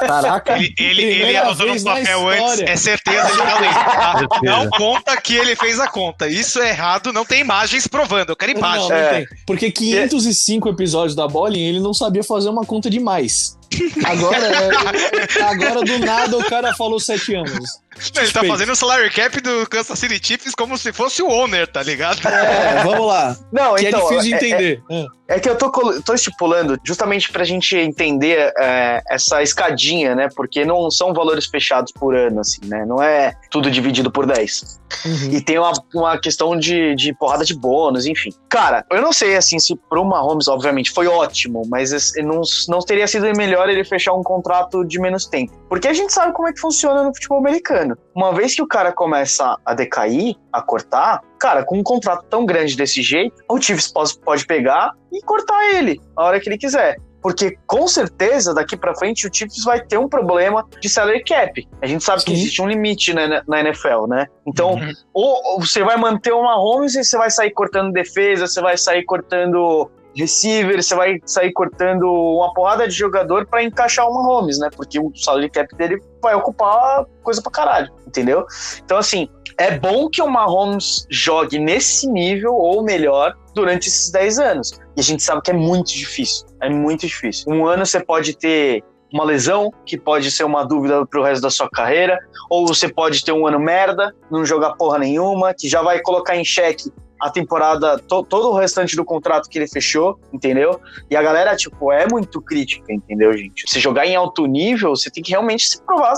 Caraca. 0.00 0.56
Ele, 0.56 0.74
ele, 0.78 1.02
ele 1.02 1.36
anotou 1.36 1.66
no 1.74 1.82
papel 1.82 2.28
antes, 2.28 2.60
é 2.60 2.76
certeza, 2.76 3.28
ele 3.28 3.36
tá 3.36 3.58
lendo. 3.60 4.28
tá? 4.28 4.40
Não 4.42 4.68
conta 4.70 5.16
que 5.20 5.36
ele 5.36 5.54
fez 5.56 5.78
a 5.80 5.86
conta. 5.88 6.26
Isso 6.28 6.60
é 6.60 6.70
errado, 6.70 7.12
não 7.12 7.24
tem 7.24 7.40
imagens 7.40 7.86
provando. 7.86 8.30
Eu 8.30 8.36
quero 8.36 8.52
Não, 8.52 8.58
imagens. 8.58 8.88
não 8.88 8.96
É. 8.96 9.14
tem. 9.14 9.26
Porque 9.46 9.70
505 9.70 10.68
episódios 10.68 11.14
da 11.14 11.26
Bolin, 11.28 11.60
ele 11.60 11.80
não 11.80 11.94
sabia 11.94 12.22
fazer 12.24 12.48
uma 12.48 12.64
conta 12.64 12.90
de 12.90 12.98
mais. 13.00 13.56
Agora, 14.04 14.46
é- 14.46 15.42
agora 15.42 15.82
do 15.82 15.98
nada, 15.98 16.36
o 16.36 16.44
cara 16.44 16.74
falou 16.74 16.98
sete 17.00 17.34
anos. 17.34 17.82
Ele 18.16 18.32
tá 18.32 18.42
fazendo 18.44 18.72
o 18.72 18.76
salary 18.76 19.08
cap 19.10 19.40
do 19.40 19.66
Kansas 19.68 19.96
City 19.98 20.20
Chiefs 20.26 20.52
como 20.54 20.76
se 20.76 20.92
fosse 20.92 21.22
o 21.22 21.28
owner, 21.28 21.66
tá 21.68 21.80
ligado? 21.82 22.26
É, 22.26 22.82
vamos 22.82 23.06
lá. 23.06 23.36
Não, 23.52 23.76
Que 23.76 23.86
então. 23.86 24.00
é 24.00 24.02
difícil 24.02 24.20
de 24.22 24.32
é- 24.32 24.36
entender. 24.36 24.82
É. 24.90 25.06
É 25.23 25.23
que 25.40 25.48
eu 25.48 25.56
tô, 25.56 25.70
tô 26.02 26.14
estipulando 26.14 26.78
justamente 26.84 27.32
pra 27.32 27.44
gente 27.44 27.76
entender 27.76 28.52
é, 28.58 29.02
essa 29.08 29.42
escadinha, 29.42 30.14
né? 30.14 30.28
Porque 30.34 30.64
não 30.64 30.90
são 30.90 31.14
valores 31.14 31.46
fechados 31.46 31.92
por 31.92 32.14
ano, 32.14 32.40
assim, 32.40 32.60
né? 32.66 32.84
Não 32.84 33.02
é 33.02 33.32
tudo 33.50 33.70
dividido 33.70 34.10
por 34.10 34.26
10. 34.26 34.80
Uhum. 35.04 35.30
E 35.32 35.40
tem 35.40 35.58
uma, 35.58 35.72
uma 35.94 36.18
questão 36.18 36.56
de, 36.56 36.94
de 36.94 37.14
porrada 37.14 37.44
de 37.44 37.54
bônus, 37.54 38.06
enfim. 38.06 38.30
Cara, 38.48 38.84
eu 38.90 39.00
não 39.00 39.12
sei, 39.12 39.36
assim, 39.36 39.58
se 39.58 39.74
pro 39.88 40.04
Mahomes, 40.04 40.46
obviamente, 40.46 40.90
foi 40.90 41.06
ótimo, 41.06 41.62
mas 41.68 42.12
não, 42.18 42.42
não 42.68 42.78
teria 42.80 43.06
sido 43.06 43.24
melhor 43.36 43.68
ele 43.68 43.84
fechar 43.84 44.12
um 44.12 44.22
contrato 44.22 44.84
de 44.84 45.00
menos 45.00 45.26
tempo. 45.26 45.52
Porque 45.68 45.88
a 45.88 45.92
gente 45.92 46.12
sabe 46.12 46.32
como 46.32 46.48
é 46.48 46.52
que 46.52 46.60
funciona 46.60 47.02
no 47.02 47.14
futebol 47.14 47.38
americano. 47.38 47.96
Uma 48.14 48.32
vez 48.32 48.54
que 48.54 48.62
o 48.62 48.66
cara 48.66 48.92
começa 48.92 49.58
a 49.64 49.74
decair, 49.74 50.36
a 50.54 50.62
cortar, 50.62 51.20
cara, 51.38 51.64
com 51.64 51.78
um 51.78 51.82
contrato 51.82 52.24
tão 52.30 52.46
grande 52.46 52.76
desse 52.76 53.02
jeito, 53.02 53.34
o 53.50 53.60
Chiefs 53.60 53.92
pode, 53.92 54.18
pode 54.20 54.46
pegar 54.46 54.92
e 55.12 55.20
cortar 55.22 55.62
ele 55.74 56.00
a 56.16 56.24
hora 56.24 56.40
que 56.40 56.48
ele 56.48 56.56
quiser. 56.58 56.96
Porque 57.20 57.56
com 57.66 57.88
certeza 57.88 58.52
daqui 58.52 58.76
pra 58.76 58.94
frente 58.94 59.26
o 59.26 59.30
Chiefs 59.32 59.64
vai 59.64 59.80
ter 59.80 59.98
um 59.98 60.08
problema 60.08 60.64
de 60.78 60.88
salary 60.90 61.24
cap. 61.24 61.66
A 61.80 61.86
gente 61.86 62.04
sabe 62.04 62.22
que 62.22 62.30
Sim. 62.30 62.36
existe 62.36 62.60
um 62.62 62.68
limite 62.68 63.14
né, 63.14 63.42
na 63.48 63.60
NFL, 63.60 64.06
né? 64.06 64.26
Então, 64.46 64.74
Uhum. 64.74 64.92
ou, 65.12 65.40
ou 65.44 65.60
você 65.60 65.82
vai 65.82 65.96
manter 65.96 66.32
o 66.32 66.42
Mahomes 66.42 66.94
e 66.94 67.02
você 67.02 67.16
vai 67.16 67.30
sair 67.30 67.50
cortando 67.50 67.92
defesa, 67.92 68.46
você 68.46 68.60
vai 68.60 68.76
sair 68.76 69.04
cortando 69.04 69.90
receiver, 70.14 70.82
você 70.82 70.94
vai 70.94 71.18
sair 71.24 71.52
cortando 71.52 72.04
uma 72.04 72.52
porrada 72.54 72.86
de 72.86 72.94
jogador 72.94 73.46
para 73.46 73.64
encaixar 73.64 74.06
o 74.06 74.14
Mahomes, 74.14 74.58
né? 74.58 74.68
Porque 74.76 75.00
o 75.00 75.10
salary 75.16 75.50
cap 75.50 75.74
dele 75.76 76.00
vai 76.22 76.34
ocupar 76.34 77.04
coisa 77.22 77.42
pra 77.42 77.50
caralho, 77.50 77.90
entendeu? 78.06 78.44
Então, 78.84 78.98
assim, 78.98 79.28
é 79.58 79.78
bom 79.78 80.08
que 80.08 80.20
o 80.22 80.28
Mahomes 80.28 81.06
jogue 81.10 81.58
nesse 81.58 82.08
nível 82.08 82.54
ou 82.54 82.82
melhor 82.82 83.34
durante 83.54 83.88
esses 83.88 84.10
10 84.10 84.38
anos. 84.38 84.80
E 84.96 85.00
a 85.00 85.02
gente 85.02 85.22
sabe 85.22 85.42
que 85.42 85.50
é 85.50 85.54
muito 85.54 85.92
difícil. 85.92 86.46
É 86.60 86.68
muito 86.68 87.06
difícil. 87.06 87.52
Um 87.52 87.66
ano 87.66 87.86
você 87.86 88.00
pode 88.00 88.36
ter 88.36 88.82
uma 89.12 89.24
lesão, 89.24 89.72
que 89.86 89.96
pode 89.96 90.28
ser 90.30 90.42
uma 90.42 90.64
dúvida 90.64 91.06
pro 91.06 91.22
resto 91.22 91.42
da 91.42 91.50
sua 91.50 91.70
carreira, 91.70 92.18
ou 92.50 92.66
você 92.66 92.88
pode 92.88 93.24
ter 93.24 93.30
um 93.30 93.46
ano 93.46 93.60
merda, 93.60 94.12
não 94.28 94.44
jogar 94.44 94.72
porra 94.74 94.98
nenhuma, 94.98 95.54
que 95.54 95.68
já 95.68 95.82
vai 95.82 96.00
colocar 96.00 96.34
em 96.34 96.44
xeque 96.44 96.90
a 97.20 97.30
temporada, 97.30 97.96
to, 98.00 98.24
todo 98.24 98.50
o 98.50 98.54
restante 98.54 98.96
do 98.96 99.04
contrato 99.04 99.48
que 99.48 99.56
ele 99.56 99.68
fechou, 99.68 100.18
entendeu? 100.32 100.80
E 101.08 101.16
a 101.16 101.22
galera, 101.22 101.54
tipo, 101.54 101.92
é 101.92 102.06
muito 102.10 102.42
crítica, 102.42 102.92
entendeu, 102.92 103.32
gente? 103.36 103.70
Se 103.70 103.78
jogar 103.78 104.04
em 104.04 104.16
alto 104.16 104.46
nível, 104.46 104.90
você 104.90 105.08
tem 105.10 105.22
que 105.22 105.30
realmente 105.30 105.68
se 105.68 105.80
provar. 105.82 106.14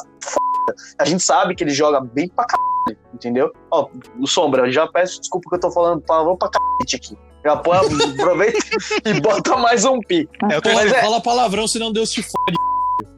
A 0.99 1.05
gente 1.05 1.23
sabe 1.23 1.55
que 1.55 1.63
ele 1.63 1.71
joga 1.71 2.01
bem 2.01 2.29
pra 2.29 2.47
caralho, 2.47 2.76
entendeu? 3.17 3.53
Ó, 3.71 3.89
o 4.21 4.27
Sombra, 4.27 4.71
já 4.71 4.87
peço 4.87 5.21
desculpa 5.21 5.49
que 5.51 5.57
eu 5.57 5.61
tô 5.61 5.71
falando 5.71 6.01
palavrão 6.03 6.37
pra 6.37 6.49
cacete 6.49 6.97
aqui. 6.97 7.19
Já 7.45 7.57
põe, 7.57 7.79
aproveita 7.79 8.59
e 9.05 9.21
bota 9.21 9.57
mais 9.57 9.85
um 9.85 10.01
pi. 10.01 10.29
É, 10.51 10.61
Pô, 10.61 10.73
mas 10.75 10.93
é... 10.93 11.01
Fala 11.01 11.21
palavrão, 11.21 11.67
senão 11.67 11.93
Deus 11.93 12.11
te 12.11 12.23
fode. 12.23 12.57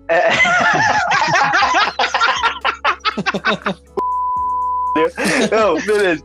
É. 0.09 0.31
Não, 5.51 5.75
beleza. 5.85 6.25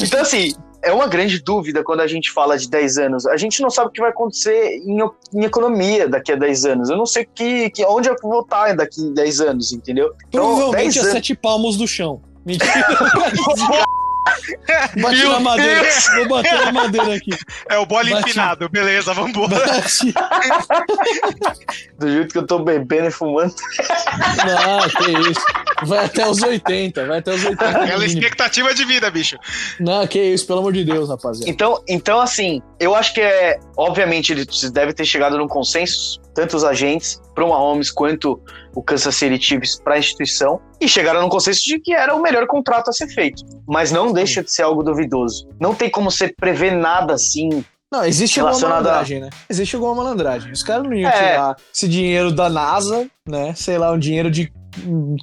Então, 0.00 0.20
assim, 0.20 0.52
é 0.82 0.92
uma 0.92 1.06
grande 1.06 1.40
dúvida 1.40 1.84
quando 1.84 2.00
a 2.00 2.06
gente 2.06 2.30
fala 2.30 2.56
de 2.56 2.68
10 2.68 2.98
anos. 2.98 3.26
A 3.26 3.36
gente 3.36 3.60
não 3.60 3.70
sabe 3.70 3.88
o 3.88 3.92
que 3.92 4.00
vai 4.00 4.10
acontecer 4.10 4.80
em, 4.84 4.98
em 5.34 5.44
economia 5.44 6.08
daqui 6.08 6.32
a 6.32 6.36
10 6.36 6.64
anos. 6.64 6.90
Eu 6.90 6.96
não 6.96 7.06
sei 7.06 7.26
que, 7.26 7.70
que, 7.70 7.84
onde 7.84 8.08
eu 8.08 8.16
vou 8.22 8.40
estar 8.40 8.74
daqui 8.74 9.08
a 9.08 9.14
10 9.14 9.40
anos, 9.40 9.72
entendeu? 9.72 10.12
Então, 10.28 10.56
Provavelmente 10.56 10.98
a 10.98 11.02
anos... 11.02 11.12
sete 11.12 11.34
palmos 11.34 11.76
do 11.76 11.86
chão. 11.86 12.20
Mentira. 12.50 13.86
Bate 15.02 15.24
na 15.24 15.40
madeira. 15.40 15.82
Deus. 15.82 16.06
Vou 16.14 16.28
bater 16.28 16.64
na 16.64 16.72
madeira 16.72 17.14
aqui. 17.14 17.30
É 17.68 17.78
o 17.78 17.86
Bate. 17.86 18.12
empinado. 18.12 18.68
Beleza, 18.68 19.14
vambora. 19.14 19.56
Do 21.98 22.08
jeito 22.08 22.32
que 22.32 22.38
eu 22.38 22.46
tô 22.46 22.60
bebendo 22.60 23.08
e 23.08 23.10
fumando. 23.10 23.54
Não, 24.46 24.80
que 24.88 25.10
isso. 25.30 25.44
Vai 25.84 26.04
até 26.04 26.28
os 26.28 26.42
80, 26.42 27.06
vai 27.06 27.18
até 27.18 27.34
os 27.34 27.44
80. 27.44 27.68
Aquela 27.68 28.04
expectativa 28.04 28.74
de 28.74 28.84
vida, 28.84 29.10
bicho. 29.10 29.36
Não, 29.78 30.06
que 30.06 30.20
isso, 30.20 30.46
pelo 30.46 30.60
amor 30.60 30.72
de 30.72 30.84
Deus, 30.84 31.08
rapaziada. 31.08 31.50
Então, 31.50 31.82
então 31.88 32.20
assim, 32.20 32.60
eu 32.78 32.94
acho 32.94 33.14
que 33.14 33.20
é. 33.20 33.58
Obviamente, 33.76 34.32
ele 34.32 34.44
deve 34.72 34.92
ter 34.92 35.04
chegado 35.04 35.38
num 35.38 35.48
consenso, 35.48 36.20
tanto 36.34 36.56
os 36.56 36.64
agentes, 36.64 37.20
para 37.34 37.44
o 37.44 37.48
Mahomes, 37.48 37.90
quanto 37.90 38.40
o 38.74 38.82
Kansas 38.82 39.14
City 39.14 39.42
Chiefs 39.42 39.80
para 39.82 39.94
a 39.94 39.98
instituição, 39.98 40.60
e 40.80 40.88
chegaram 40.88 41.22
num 41.22 41.28
consenso 41.28 41.62
de 41.64 41.78
que 41.80 41.92
era 41.92 42.14
o 42.14 42.20
melhor 42.20 42.46
contrato 42.46 42.88
a 42.88 42.92
ser 42.92 43.08
feito. 43.08 43.42
Mas 43.66 43.90
não 43.90 44.12
deixa 44.12 44.42
de 44.42 44.52
ser 44.52 44.62
algo 44.62 44.82
duvidoso. 44.82 45.48
Não 45.60 45.74
tem 45.74 45.90
como 45.90 46.10
você 46.10 46.28
prever 46.28 46.72
nada 46.72 47.14
assim 47.14 47.64
não, 47.92 48.04
existe 48.04 48.38
alguma 48.38 48.68
malandragem, 48.68 49.20
né? 49.20 49.30
Existe 49.48 49.74
alguma 49.74 49.96
malandragem. 49.96 50.52
Os 50.52 50.62
caras 50.62 50.84
não 50.84 50.94
iam 50.94 51.10
é. 51.10 51.12
tirar 51.12 51.56
esse 51.74 51.88
dinheiro 51.88 52.30
da 52.30 52.48
NASA, 52.48 53.08
né? 53.28 53.52
Sei 53.56 53.76
lá, 53.78 53.90
um 53.90 53.98
dinheiro 53.98 54.30
de 54.30 54.52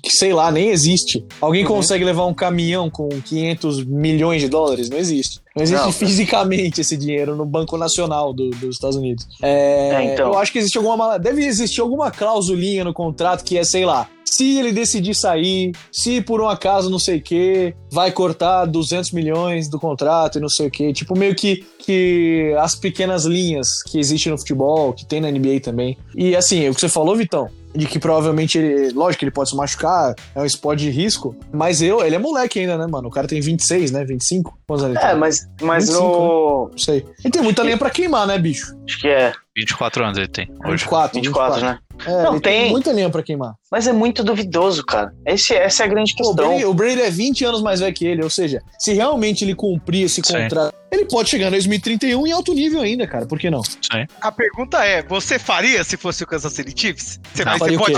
que 0.01 0.11
sei 0.11 0.33
lá, 0.33 0.51
nem 0.51 0.69
existe. 0.69 1.23
Alguém 1.39 1.63
uhum. 1.63 1.75
consegue 1.75 2.03
levar 2.03 2.25
um 2.25 2.33
caminhão 2.33 2.89
com 2.89 3.09
500 3.09 3.85
milhões 3.85 4.41
de 4.41 4.49
dólares? 4.49 4.89
Não 4.89 4.97
existe. 4.97 5.41
Não 5.55 5.63
existe 5.63 5.83
não. 5.83 5.91
fisicamente 5.93 6.81
esse 6.81 6.95
dinheiro 6.95 7.35
no 7.35 7.45
Banco 7.45 7.77
Nacional 7.77 8.33
do, 8.33 8.49
dos 8.49 8.75
Estados 8.75 8.95
Unidos. 8.95 9.27
É, 9.41 9.89
é, 9.93 10.13
então. 10.13 10.33
Eu 10.33 10.39
acho 10.39 10.51
que 10.51 10.59
existe 10.59 10.77
alguma. 10.77 11.17
Deve 11.17 11.45
existir 11.45 11.81
alguma 11.81 12.11
clausulinha 12.11 12.83
no 12.83 12.93
contrato 12.93 13.43
que 13.43 13.57
é, 13.57 13.63
sei 13.63 13.85
lá, 13.85 14.07
se 14.23 14.57
ele 14.57 14.71
decidir 14.71 15.15
sair, 15.15 15.71
se 15.91 16.21
por 16.21 16.41
um 16.41 16.47
acaso 16.47 16.89
não 16.89 16.99
sei 16.99 17.17
o 17.17 17.21
que, 17.21 17.73
vai 17.89 18.11
cortar 18.11 18.65
200 18.65 19.11
milhões 19.11 19.67
do 19.69 19.79
contrato 19.79 20.37
e 20.37 20.41
não 20.41 20.49
sei 20.49 20.67
o 20.67 20.71
que. 20.71 20.93
Tipo, 20.93 21.17
meio 21.17 21.33
que, 21.33 21.65
que 21.79 22.53
as 22.59 22.75
pequenas 22.75 23.25
linhas 23.25 23.81
que 23.83 23.97
existem 23.97 24.31
no 24.31 24.37
futebol, 24.37 24.93
que 24.93 25.05
tem 25.05 25.21
na 25.21 25.31
NBA 25.31 25.61
também. 25.61 25.97
E 26.15 26.35
assim, 26.35 26.69
o 26.69 26.75
que 26.75 26.81
você 26.81 26.89
falou, 26.89 27.15
Vitão, 27.15 27.49
de 27.77 27.85
que 27.85 27.99
provavelmente 27.99 28.57
ele, 28.57 28.91
lógico 28.91 29.19
que 29.19 29.25
ele 29.25 29.31
pode 29.31 29.51
se 29.51 29.55
machucar, 29.55 30.15
é 30.33 30.41
um 30.41 30.45
esporte 30.45 30.81
de 30.81 30.89
risco, 30.89 31.35
mas 31.53 31.81
eu, 31.81 32.03
ele 32.03 32.15
é 32.15 32.19
moleque 32.19 32.59
ainda, 32.59 32.77
né, 32.77 32.87
mano? 32.87 33.07
O 33.07 33.11
cara 33.11 33.27
tem 33.27 33.39
26, 33.39 33.91
né? 33.91 34.03
25? 34.03 34.57
Quantos 34.65 34.83
anos 34.83 34.97
É, 34.97 35.13
mas, 35.13 35.47
mas 35.61 35.85
25, 35.85 36.03
no. 36.03 36.65
Né? 36.65 36.71
Não 36.71 36.77
sei. 36.77 37.05
Ele 37.23 37.31
tem 37.31 37.41
muita 37.41 37.61
lenha 37.61 37.77
pra 37.77 37.91
queimar, 37.91 38.25
né, 38.25 38.37
bicho? 38.39 38.75
Acho 38.85 38.99
que 38.99 39.07
é. 39.07 39.31
24 39.57 40.05
anos 40.05 40.17
ele 40.19 40.27
tem. 40.27 40.47
Hoje. 40.63 40.83
24, 40.83 41.19
24, 41.19 41.55
24. 41.55 41.61
né? 41.61 41.79
É, 42.05 42.23
não, 42.23 42.39
tem... 42.39 42.61
tem 42.61 42.71
muita 42.71 42.91
lenha 42.91 43.09
pra 43.09 43.23
queimar. 43.23 43.55
Mas 43.71 43.87
é 43.87 43.91
muito 43.91 44.23
duvidoso, 44.23 44.85
cara. 44.85 45.11
Esse, 45.25 45.55
essa 45.55 45.83
é 45.83 45.85
a 45.87 45.89
grande 45.89 46.13
questão. 46.13 46.31
O 46.31 46.35
Brady, 46.35 46.65
o 46.65 46.73
Brady 46.73 47.01
é 47.01 47.09
20 47.09 47.43
anos 47.43 47.61
mais 47.63 47.79
velho 47.79 47.93
que 47.93 48.05
ele, 48.05 48.23
ou 48.23 48.29
seja, 48.29 48.61
se 48.77 48.93
realmente 48.93 49.43
ele 49.43 49.55
cumprir 49.55 50.03
esse 50.03 50.21
Sim. 50.23 50.33
contrato, 50.43 50.75
ele 50.91 51.05
pode 51.05 51.29
chegar 51.29 51.47
em 51.47 51.51
2031 51.51 52.27
em 52.27 52.31
alto 52.31 52.53
nível 52.53 52.81
ainda, 52.81 53.07
cara. 53.07 53.25
Por 53.25 53.39
que 53.39 53.49
não? 53.49 53.63
Sim. 53.63 54.05
A 54.21 54.31
pergunta 54.31 54.85
é: 54.85 55.01
você 55.01 55.39
faria 55.39 55.83
se 55.83 55.97
fosse 55.97 56.23
o 56.23 56.27
Kansas 56.27 56.53
City 56.53 56.73
Chiefs? 56.79 57.19
Você, 57.33 57.43
ah, 57.43 57.57
você 57.57 57.77
pode 57.77 57.93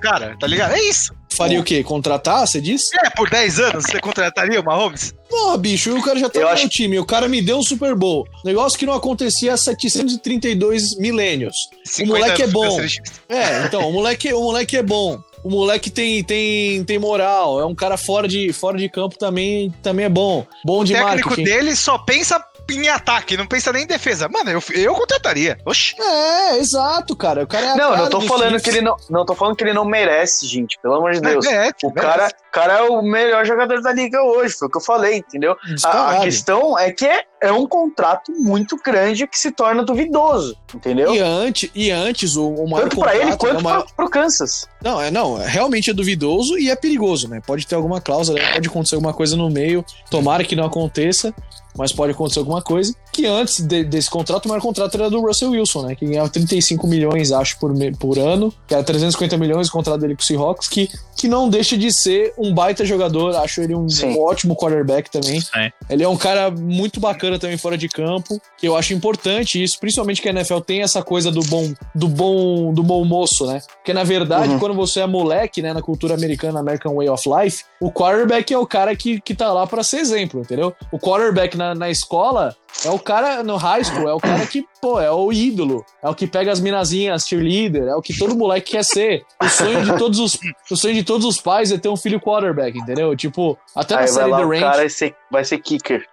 caras, 0.00 0.36
tá 0.38 0.46
ligado? 0.46 0.74
É 0.74 0.80
isso. 0.80 1.14
Faria 1.36 1.60
o 1.60 1.64
quê? 1.64 1.82
Contratar, 1.82 2.46
você 2.46 2.60
disse? 2.60 2.90
É, 3.04 3.10
por 3.10 3.28
10 3.28 3.60
anos 3.60 3.84
você 3.84 4.00
contrataria 4.00 4.60
o 4.60 4.64
Mahomes? 4.64 5.14
Porra, 5.28 5.58
bicho, 5.58 5.96
o 5.96 6.02
cara 6.02 6.18
já 6.18 6.28
tá 6.28 6.38
eu 6.38 6.46
no 6.46 6.52
acho... 6.52 6.68
time, 6.68 6.98
o 6.98 7.04
cara 7.04 7.28
me 7.28 7.42
deu 7.42 7.58
um 7.58 7.62
Super 7.62 7.94
Bowl. 7.94 8.26
Negócio 8.44 8.78
que 8.78 8.86
não 8.86 8.94
acontecia 8.94 9.52
há 9.52 9.56
732 9.56 10.96
milênios. 10.98 11.56
O 12.00 12.06
moleque 12.06 12.42
é 12.42 12.46
bom. 12.46 12.80
É, 13.28 13.64
então, 13.66 13.88
o 13.88 13.92
moleque, 13.92 14.32
o 14.32 14.40
moleque 14.40 14.76
é 14.76 14.82
bom. 14.82 15.20
O 15.44 15.50
moleque 15.50 15.90
tem, 15.90 16.24
tem, 16.24 16.82
tem 16.82 16.98
moral, 16.98 17.60
é 17.60 17.64
um 17.64 17.74
cara 17.74 17.96
fora 17.96 18.26
de, 18.26 18.52
fora 18.52 18.76
de 18.76 18.88
campo 18.88 19.16
também, 19.16 19.72
também 19.82 20.06
é 20.06 20.08
bom. 20.08 20.44
Bom 20.64 20.82
de 20.82 20.92
marketing. 20.92 21.20
O 21.20 21.30
técnico 21.30 21.50
dele 21.50 21.76
só 21.76 21.98
pensa 21.98 22.42
em 22.74 22.88
ataque, 22.88 23.36
não 23.36 23.46
pensa 23.46 23.72
nem 23.72 23.84
em 23.84 23.86
defesa. 23.86 24.28
Mano, 24.28 24.50
eu, 24.50 24.62
eu 24.74 24.94
contrataria. 24.94 25.58
Oxi. 25.64 25.94
É, 26.00 26.58
exato, 26.58 27.14
cara. 27.16 27.44
O 27.44 27.46
cara 27.46 27.66
é 27.66 27.74
Não, 27.76 27.96
não 27.96 28.10
tô 28.10 28.20
falando 28.22 28.60
que 28.60 28.70
ele 28.70 28.80
não. 28.80 28.96
Não 29.08 29.24
tô 29.24 29.34
falando 29.34 29.56
que 29.56 29.64
ele 29.64 29.72
não 29.72 29.84
merece, 29.84 30.46
gente. 30.46 30.78
Pelo 30.80 30.94
amor 30.94 31.12
de 31.12 31.20
Deus. 31.20 31.46
É, 31.46 31.70
o 31.82 31.92
cara, 31.92 32.30
cara 32.56 32.78
é 32.78 32.82
o 32.84 33.02
melhor 33.02 33.44
jogador 33.44 33.82
da 33.82 33.92
liga 33.92 34.22
hoje, 34.22 34.54
foi 34.54 34.66
o 34.66 34.70
que 34.70 34.78
eu 34.78 34.82
falei, 34.82 35.18
entendeu? 35.18 35.54
A, 35.84 36.12
a, 36.12 36.20
questão 36.20 36.78
é 36.78 36.90
que 36.90 37.04
é, 37.04 37.22
é 37.42 37.52
um 37.52 37.66
contrato 37.66 38.32
muito 38.32 38.78
grande 38.82 39.26
que 39.26 39.38
se 39.38 39.50
torna 39.50 39.84
duvidoso, 39.84 40.56
entendeu? 40.74 41.14
E 41.14 41.18
antes, 41.18 41.70
e 41.74 41.90
antes 41.90 42.34
o, 42.34 42.48
o 42.48 42.70
maior 42.70 42.84
Tanto 42.84 42.98
pra 42.98 43.14
ele 43.14 43.36
quanto 43.36 43.58
é 43.58 43.62
maior... 43.62 43.86
pro 43.94 44.08
Kansas. 44.08 44.66
Não, 44.82 45.02
é 45.02 45.10
não, 45.10 45.34
realmente 45.34 45.90
é 45.90 45.92
duvidoso 45.92 46.58
e 46.58 46.70
é 46.70 46.76
perigoso, 46.76 47.28
né? 47.28 47.42
Pode 47.46 47.66
ter 47.66 47.74
alguma 47.74 48.00
cláusula, 48.00 48.40
pode 48.54 48.68
acontecer 48.68 48.94
alguma 48.94 49.12
coisa 49.12 49.36
no 49.36 49.50
meio. 49.50 49.84
Tomara 50.10 50.42
que 50.42 50.56
não 50.56 50.64
aconteça 50.64 51.34
mas 51.76 51.92
pode 51.92 52.12
acontecer 52.12 52.38
alguma 52.38 52.62
coisa. 52.62 52.94
Que 53.12 53.26
antes 53.26 53.60
de, 53.60 53.84
desse 53.84 54.10
contrato, 54.10 54.46
o 54.46 54.48
maior 54.48 54.60
contrato 54.60 54.94
era 54.94 55.10
do 55.10 55.20
Russell 55.20 55.50
Wilson, 55.50 55.86
né? 55.86 55.94
Que 55.94 56.06
ganhava 56.06 56.28
35 56.28 56.86
milhões, 56.86 57.32
acho, 57.32 57.58
por, 57.58 57.72
por 57.98 58.18
ano, 58.18 58.52
que 58.66 58.74
era 58.74 58.82
350 58.82 59.36
milhões 59.36 59.68
o 59.68 59.72
contrato 59.72 60.00
dele 60.00 60.16
com 60.16 60.22
o 60.22 60.24
Seahawks, 60.24 60.68
que, 60.68 60.88
que 61.16 61.28
não 61.28 61.48
deixa 61.48 61.76
de 61.76 61.92
ser 61.92 62.32
um 62.38 62.45
baita 62.54 62.84
jogador. 62.84 63.34
Acho 63.36 63.60
ele 63.60 63.74
um, 63.74 63.86
um 63.86 64.20
ótimo 64.20 64.56
quarterback 64.56 65.10
também. 65.10 65.40
É. 65.54 65.72
Ele 65.88 66.02
é 66.02 66.08
um 66.08 66.16
cara 66.16 66.50
muito 66.50 67.00
bacana 67.00 67.38
também 67.38 67.56
fora 67.56 67.76
de 67.76 67.88
campo, 67.88 68.40
que 68.58 68.66
eu 68.66 68.76
acho 68.76 68.94
importante 68.94 69.62
isso, 69.62 69.78
principalmente 69.78 70.20
que 70.20 70.28
a 70.28 70.32
NFL 70.32 70.60
tem 70.60 70.82
essa 70.82 71.02
coisa 71.02 71.30
do 71.30 71.42
bom, 71.42 71.72
do 71.94 72.08
bom, 72.08 72.72
do 72.72 72.82
bom 72.82 73.04
moço, 73.04 73.46
né? 73.46 73.60
Porque 73.76 73.92
na 73.92 74.04
verdade, 74.04 74.52
uhum. 74.52 74.58
quando 74.58 74.74
você 74.74 75.00
é 75.00 75.06
moleque, 75.06 75.62
né, 75.62 75.72
na 75.72 75.82
cultura 75.82 76.14
americana, 76.14 76.60
American 76.60 76.94
Way 76.94 77.08
of 77.08 77.28
Life, 77.28 77.64
o 77.80 77.90
quarterback 77.90 78.52
é 78.52 78.58
o 78.58 78.66
cara 78.66 78.94
que, 78.96 79.20
que 79.20 79.34
tá 79.34 79.52
lá 79.52 79.66
para 79.66 79.82
ser 79.82 79.98
exemplo, 79.98 80.40
entendeu? 80.40 80.74
O 80.90 80.98
quarterback 80.98 81.56
na, 81.56 81.74
na 81.74 81.90
escola, 81.90 82.54
é 82.84 82.90
o 82.90 82.98
cara 82.98 83.42
no 83.42 83.56
high 83.56 83.82
school, 83.82 84.08
é 84.08 84.14
o 84.14 84.20
cara 84.20 84.46
que, 84.46 84.64
pô, 84.80 85.00
é 85.00 85.10
o 85.10 85.32
ídolo, 85.32 85.84
é 86.02 86.08
o 86.08 86.14
que 86.14 86.26
pega 86.26 86.52
as 86.52 86.60
minazinhas, 86.60 87.26
cheerleader, 87.26 87.84
é 87.84 87.96
o 87.96 88.02
que 88.02 88.16
todo 88.16 88.36
moleque 88.36 88.72
quer 88.72 88.84
ser. 88.84 89.24
O 89.42 89.48
sonho 89.48 89.84
de 89.84 89.96
todos 89.98 90.18
os, 90.18 90.38
o 90.70 90.76
sonho 90.76 90.94
de 90.94 91.02
todos 91.02 91.26
os 91.26 91.40
pais 91.40 91.72
é 91.72 91.78
ter 91.78 91.88
um 91.88 91.96
filho 91.96 92.20
quarterback, 92.20 92.78
entendeu? 92.78 93.16
Tipo, 93.16 93.58
até 93.74 93.94
na 93.94 94.00
Aí 94.02 94.08
série 94.08 94.30
The 94.30 94.42
Range. 94.42 94.56
O 94.56 94.60
cara 94.60 94.76
vai 94.76 94.88
ser, 94.88 95.16
vai 95.30 95.44
ser 95.44 95.58
kicker. 95.58 96.06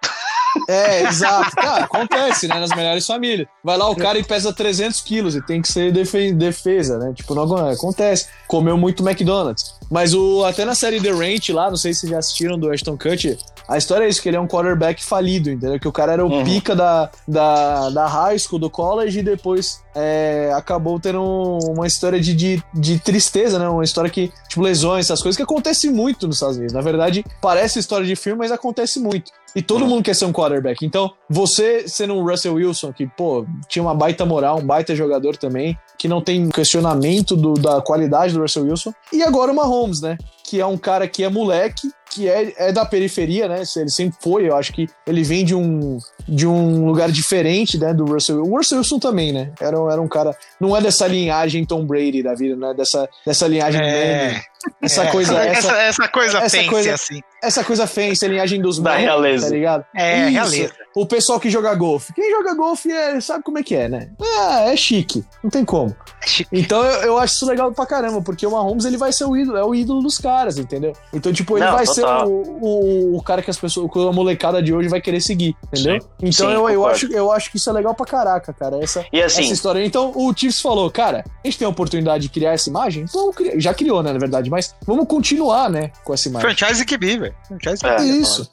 É, 0.68 1.02
exato. 1.02 1.54
Cara, 1.56 1.84
acontece, 1.84 2.46
né? 2.46 2.58
Nas 2.60 2.70
melhores 2.70 3.06
famílias. 3.06 3.48
Vai 3.62 3.76
lá 3.76 3.88
o 3.88 3.96
cara 3.96 4.18
e 4.18 4.24
pesa 4.24 4.52
300 4.52 5.00
quilos 5.00 5.34
e 5.34 5.42
tem 5.42 5.60
que 5.60 5.70
ser 5.70 5.92
defesa, 5.92 6.98
né? 6.98 7.12
Tipo, 7.14 7.34
não 7.34 7.68
acontece. 7.68 8.28
Comeu 8.46 8.76
muito 8.76 9.06
McDonald's. 9.06 9.74
Mas 9.90 10.14
o, 10.14 10.44
até 10.44 10.64
na 10.64 10.74
série 10.74 11.00
The 11.00 11.10
Ranch 11.10 11.50
lá, 11.50 11.68
não 11.68 11.76
sei 11.76 11.92
se 11.92 12.08
já 12.08 12.18
assistiram 12.18 12.58
do 12.58 12.70
Ashton 12.70 12.96
Kutcher, 12.96 13.36
a 13.68 13.78
história 13.78 14.04
é 14.04 14.08
isso, 14.08 14.22
que 14.22 14.28
ele 14.28 14.36
é 14.36 14.40
um 14.40 14.46
quarterback 14.46 15.04
falido, 15.04 15.50
entendeu? 15.50 15.78
Que 15.78 15.88
o 15.88 15.92
cara 15.92 16.12
era 16.12 16.24
o 16.24 16.30
uhum. 16.30 16.44
pica 16.44 16.74
da, 16.74 17.10
da, 17.26 17.90
da 17.90 18.06
high 18.06 18.38
school, 18.38 18.58
do 18.58 18.70
college, 18.70 19.18
e 19.18 19.22
depois 19.22 19.83
é, 19.94 20.52
acabou 20.54 20.98
tendo 20.98 21.22
uma 21.68 21.86
história 21.86 22.20
de, 22.20 22.34
de, 22.34 22.62
de, 22.74 22.98
tristeza, 22.98 23.58
né? 23.58 23.68
Uma 23.68 23.84
história 23.84 24.10
que, 24.10 24.32
tipo, 24.48 24.60
lesões, 24.60 25.06
essas 25.06 25.22
coisas 25.22 25.36
que 25.36 25.42
acontecem 25.42 25.90
muito 25.90 26.26
nos 26.26 26.36
Estados 26.36 26.56
Unidos. 26.56 26.74
Na 26.74 26.80
verdade, 26.80 27.24
parece 27.40 27.78
história 27.78 28.06
de 28.06 28.16
filme, 28.16 28.38
mas 28.38 28.52
acontece 28.52 28.98
muito. 28.98 29.30
E 29.54 29.62
todo 29.62 29.82
uhum. 29.82 29.88
mundo 29.88 30.02
quer 30.02 30.14
ser 30.14 30.24
um 30.24 30.32
quarterback. 30.32 30.84
Então, 30.84 31.12
você 31.30 31.86
sendo 31.86 32.14
um 32.14 32.28
Russell 32.28 32.54
Wilson, 32.54 32.92
que, 32.92 33.06
pô, 33.06 33.46
tinha 33.68 33.82
uma 33.82 33.94
baita 33.94 34.26
moral, 34.26 34.58
um 34.58 34.66
baita 34.66 34.96
jogador 34.96 35.36
também, 35.36 35.78
que 35.96 36.08
não 36.08 36.20
tem 36.20 36.48
questionamento 36.48 37.36
do, 37.36 37.54
da 37.54 37.80
qualidade 37.80 38.34
do 38.34 38.40
Russell 38.40 38.64
Wilson. 38.64 38.92
E 39.12 39.22
agora 39.22 39.52
o 39.52 39.54
Mahomes, 39.54 40.00
né? 40.00 40.18
Que 40.42 40.60
é 40.60 40.66
um 40.66 40.76
cara 40.76 41.06
que 41.06 41.22
é 41.22 41.28
moleque, 41.28 41.88
que 42.10 42.28
é, 42.28 42.52
é 42.68 42.72
da 42.72 42.84
periferia, 42.84 43.48
né? 43.48 43.62
Ele 43.76 43.90
sempre 43.90 44.16
foi, 44.20 44.48
eu 44.48 44.56
acho 44.56 44.72
que 44.72 44.88
ele 45.06 45.22
vem 45.22 45.44
de 45.44 45.54
um, 45.54 45.98
de 46.28 46.46
um 46.46 46.86
lugar 46.86 47.10
diferente, 47.10 47.78
né? 47.78 47.94
Do 47.94 48.04
Russell 48.04 48.38
Wilson. 48.38 48.50
O 48.50 48.56
Russell 48.56 48.78
Wilson 48.78 48.98
também, 48.98 49.32
né? 49.32 49.52
Era, 49.60 49.76
era 49.90 50.00
um 50.00 50.08
cara. 50.08 50.36
Não 50.60 50.76
é 50.76 50.80
dessa 50.80 51.06
linhagem 51.06 51.64
Tom 51.64 51.84
Brady 51.84 52.22
da 52.22 52.34
vida, 52.34 52.56
né? 52.56 52.74
Dessa, 52.74 53.08
dessa 53.26 53.46
linhagem 53.46 53.80
é... 53.82 54.40
Essa 54.80 55.04
é. 55.04 55.10
coisa. 55.10 55.38
Essa, 55.38 55.68
essa, 55.68 55.82
essa 55.82 56.08
coisa 56.08 56.38
essa 56.38 56.56
fancy, 56.56 56.68
coisa, 56.70 56.94
assim. 56.94 57.20
Essa 57.42 57.64
coisa 57.64 57.86
fancy, 57.86 58.24
a 58.24 58.28
linhagem 58.28 58.60
dos 58.60 58.78
da 58.78 58.96
realeza. 58.96 59.48
tá 59.48 59.54
ligado? 59.54 59.84
É, 59.94 60.22
Isso. 60.22 60.32
realeza. 60.32 60.74
O 60.96 61.06
pessoal 61.06 61.40
que 61.40 61.50
joga 61.50 61.74
golfe. 61.74 62.12
Quem 62.14 62.30
joga 62.30 62.54
golfe 62.54 62.90
é, 62.90 63.20
sabe 63.20 63.42
como 63.42 63.58
é 63.58 63.62
que 63.62 63.74
é, 63.74 63.88
né? 63.88 64.10
É, 64.22 64.72
é 64.72 64.76
chique. 64.76 65.24
Não 65.42 65.50
tem 65.50 65.64
como. 65.64 65.90
É. 65.90 66.44
Então 66.52 66.82
eu, 66.84 67.02
eu, 67.02 67.18
acho 67.18 67.34
isso 67.34 67.46
legal 67.46 67.72
pra 67.72 67.84
caramba, 67.84 68.22
porque 68.22 68.46
o 68.46 68.50
Mahomes 68.52 68.84
ele 68.84 68.96
vai 68.96 69.12
ser 69.12 69.24
o 69.24 69.36
ídolo, 69.36 69.58
é 69.58 69.64
o 69.64 69.74
ídolo 69.74 70.00
dos 70.00 70.18
caras, 70.18 70.56
entendeu? 70.56 70.92
Então, 71.12 71.32
tipo, 71.32 71.58
ele 71.58 71.66
Não, 71.66 71.72
vai 71.72 71.84
total. 71.84 72.26
ser 72.26 72.32
o, 72.32 72.58
o, 72.60 73.16
o, 73.16 73.22
cara 73.22 73.42
que 73.42 73.50
as 73.50 73.58
pessoas, 73.58 73.90
a 73.94 74.12
molecada 74.12 74.62
de 74.62 74.72
hoje 74.72 74.88
vai 74.88 75.00
querer 75.00 75.20
seguir, 75.20 75.56
entendeu? 75.66 76.00
Sim. 76.00 76.08
Então 76.20 76.48
Sim, 76.48 76.54
eu, 76.54 76.70
eu, 76.70 76.86
acho, 76.86 77.12
eu 77.12 77.32
acho 77.32 77.50
que 77.50 77.56
isso 77.56 77.68
é 77.68 77.72
legal 77.72 77.94
pra 77.94 78.06
caraca, 78.06 78.52
cara. 78.52 78.82
Essa, 78.82 79.04
e 79.12 79.20
assim, 79.20 79.42
essa 79.42 79.52
história. 79.78 79.86
Então 79.86 80.12
o 80.14 80.32
Chiefs 80.36 80.60
falou, 80.60 80.90
cara, 80.90 81.24
a 81.42 81.46
gente 81.46 81.58
tem 81.58 81.66
a 81.66 81.70
oportunidade 81.70 82.24
de 82.24 82.28
criar 82.28 82.52
essa 82.52 82.68
imagem? 82.68 83.04
Vamos 83.12 83.34
criar. 83.34 83.58
Já 83.58 83.74
criou, 83.74 84.02
né, 84.02 84.12
na 84.12 84.18
verdade, 84.18 84.50
mas 84.50 84.74
vamos 84.86 85.06
continuar, 85.06 85.68
né, 85.70 85.90
com 86.04 86.14
essa 86.14 86.28
imagem. 86.28 86.54
Franchise 86.54 86.84
que 86.84 86.96
be, 86.96 87.18
velho. 87.18 87.34
Franchise 87.48 87.84
é, 87.84 88.02
Isso. 88.02 88.50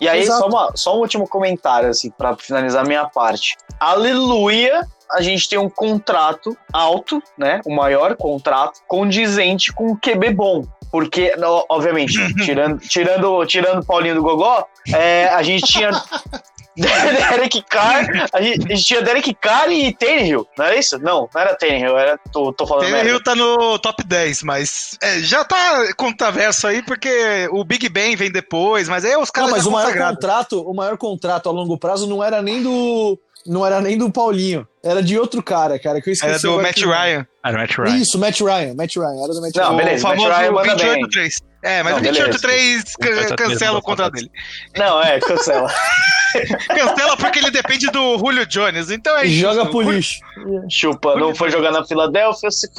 E 0.00 0.08
aí, 0.08 0.26
só, 0.26 0.48
uma, 0.48 0.72
só 0.74 0.96
um 0.96 1.00
último 1.00 1.26
comentário, 1.28 1.88
assim, 1.88 2.10
pra 2.10 2.36
finalizar 2.36 2.86
minha 2.86 3.08
parte. 3.08 3.56
Aleluia! 3.78 4.86
A 5.10 5.22
gente 5.22 5.48
tem 5.48 5.58
um 5.58 5.68
contrato 5.68 6.56
alto, 6.72 7.22
né? 7.36 7.60
O 7.64 7.74
maior 7.74 8.16
contrato, 8.16 8.80
condizente 8.86 9.72
com 9.72 9.92
o 9.92 9.96
QB 9.96 10.30
bom. 10.34 10.64
Porque, 10.90 11.34
obviamente, 11.68 12.14
tirando, 12.44 12.78
tirando, 12.78 13.46
tirando 13.46 13.80
o 13.80 13.84
Paulinho 13.84 14.14
do 14.14 14.22
Gogó, 14.22 14.64
é, 14.92 15.26
a 15.28 15.42
gente 15.42 15.66
tinha 15.66 15.90
Derek 16.76 17.62
Carr, 17.62 18.28
a 18.32 18.42
gente, 18.42 18.66
a 18.66 18.74
gente, 18.74 18.84
tinha 18.84 19.02
Derek 19.02 19.34
Carr 19.34 19.70
e 19.70 19.92
Tannehill, 19.92 20.46
não 20.58 20.64
era 20.64 20.76
isso? 20.76 20.98
Não, 20.98 21.28
não 21.32 21.40
era 21.40 21.54
Tannehill, 21.54 21.96
era, 21.96 22.18
tô, 22.32 22.52
tô 22.52 22.66
falando 22.66 22.86
Tannehill 22.86 23.22
tá 23.22 23.34
no 23.34 23.78
top 23.78 24.02
10, 24.04 24.42
mas 24.42 24.98
é, 25.00 25.20
já 25.20 25.44
tá 25.44 25.92
controverso 25.96 26.66
aí, 26.66 26.82
porque 26.82 27.48
o 27.52 27.64
Big 27.64 27.88
Ben 27.88 28.16
vem 28.16 28.30
depois, 28.30 28.88
mas 28.88 29.04
aí 29.04 29.16
os 29.16 29.30
caras 29.30 29.50
Não, 29.50 29.56
mas 29.56 29.66
o 29.66 29.70
maior, 29.70 29.96
contrato, 29.96 30.62
o 30.62 30.74
maior 30.74 30.96
contrato 30.96 31.48
a 31.48 31.52
longo 31.52 31.78
prazo 31.78 32.08
não 32.08 32.22
era 32.22 32.42
nem 32.42 32.62
do 32.62 33.18
não 33.46 33.64
era 33.64 33.80
nem 33.80 33.98
do 33.98 34.10
Paulinho, 34.10 34.66
era 34.82 35.02
de 35.02 35.18
outro 35.18 35.42
cara, 35.42 35.78
cara, 35.78 36.00
que 36.00 36.08
eu 36.08 36.12
esqueci. 36.12 36.46
Era 36.46 36.56
do 36.56 36.62
Matt 36.62 36.80
Ryan. 36.82 37.26
Era 37.44 37.58
Matt 37.58 37.76
Ryan. 37.76 37.96
Isso, 37.96 38.18
Matt 38.18 38.40
Ryan, 38.40 38.74
Matt 38.74 38.96
Ryan, 38.96 39.24
era 39.24 39.32
do 39.32 39.40
Matt 39.40 39.54
não, 39.54 39.64
Ryan. 39.68 39.76
Beleza, 39.76 40.06
o 40.06 40.10
famoso 40.10 40.30
28-3. 40.30 41.42
É, 41.64 41.82
mas 41.82 41.94
não, 41.94 42.12
28-3 42.12 43.36
cancela 43.36 43.78
o 43.78 43.82
contrato 43.82 44.12
dele. 44.12 44.30
Não, 44.76 45.02
é, 45.02 45.18
cancela. 45.18 45.72
cancela 46.68 47.16
porque 47.16 47.38
ele 47.38 47.50
depende 47.50 47.86
do 47.90 48.18
Julio 48.18 48.44
Jones, 48.44 48.90
então 48.90 49.16
é 49.16 49.26
Joga 49.26 49.64
pro 49.64 49.80
lixo. 49.80 50.20
Chupa, 50.68 51.16
não 51.16 51.34
foi 51.34 51.50
jogar 51.50 51.70
na 51.70 51.82
Filadélfia, 51.82 52.50
se 52.50 52.66
f... 52.66 52.74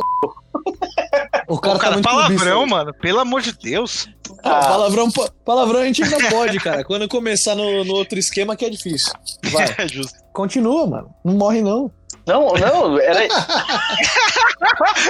O 1.48 1.60
cara, 1.60 1.76
o 1.76 1.80
cara 1.80 1.96
tá 1.96 2.02
palavrão, 2.04 2.68
mano, 2.68 2.94
pelo 2.94 3.20
amor 3.20 3.42
de 3.42 3.54
Deus. 3.54 4.08
Ah, 4.46 4.60
palavrão, 4.60 5.10
palavrão 5.44 5.80
a 5.80 5.86
gente 5.86 6.04
ainda 6.04 6.30
pode, 6.30 6.60
cara. 6.60 6.84
Quando 6.84 7.08
começar 7.08 7.56
no, 7.56 7.84
no 7.84 7.96
outro 7.96 8.20
esquema 8.20 8.56
que 8.56 8.64
é 8.64 8.70
difícil. 8.70 9.12
Vai. 9.52 9.66
É 9.78 9.88
justo. 9.88 10.14
Continua, 10.32 10.86
mano. 10.86 11.10
Não 11.24 11.34
morre, 11.34 11.62
não. 11.62 11.92
Não, 12.28 12.54
não, 12.54 13.00
era. 13.00 13.28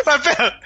Mas 0.06 0.22
pera. 0.22 0.60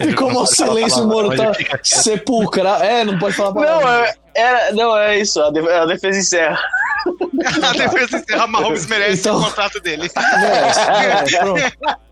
Ficou 0.00 0.30
um 0.30 0.46
silêncio 0.46 1.06
mortal, 1.06 1.52
sepulcral. 1.82 2.82
É, 2.82 3.04
não 3.04 3.18
pode 3.18 3.34
falar 3.34 3.54
Não, 3.54 3.88
é, 3.88 4.14
era, 4.34 4.72
não, 4.72 4.96
é 4.96 5.18
isso. 5.18 5.40
A, 5.40 5.50
defesa, 5.50 5.82
a 5.82 5.86
defesa 5.86 6.18
encerra. 6.18 6.58
a 7.62 7.72
defesa 7.72 8.18
encerra, 8.18 8.46
Mahomes 8.46 8.86
merece 8.86 9.20
então, 9.20 9.38
o 9.38 9.44
contrato 9.44 9.80
dele. 9.80 10.10
Merece, 10.40 11.36
é, 11.36 11.62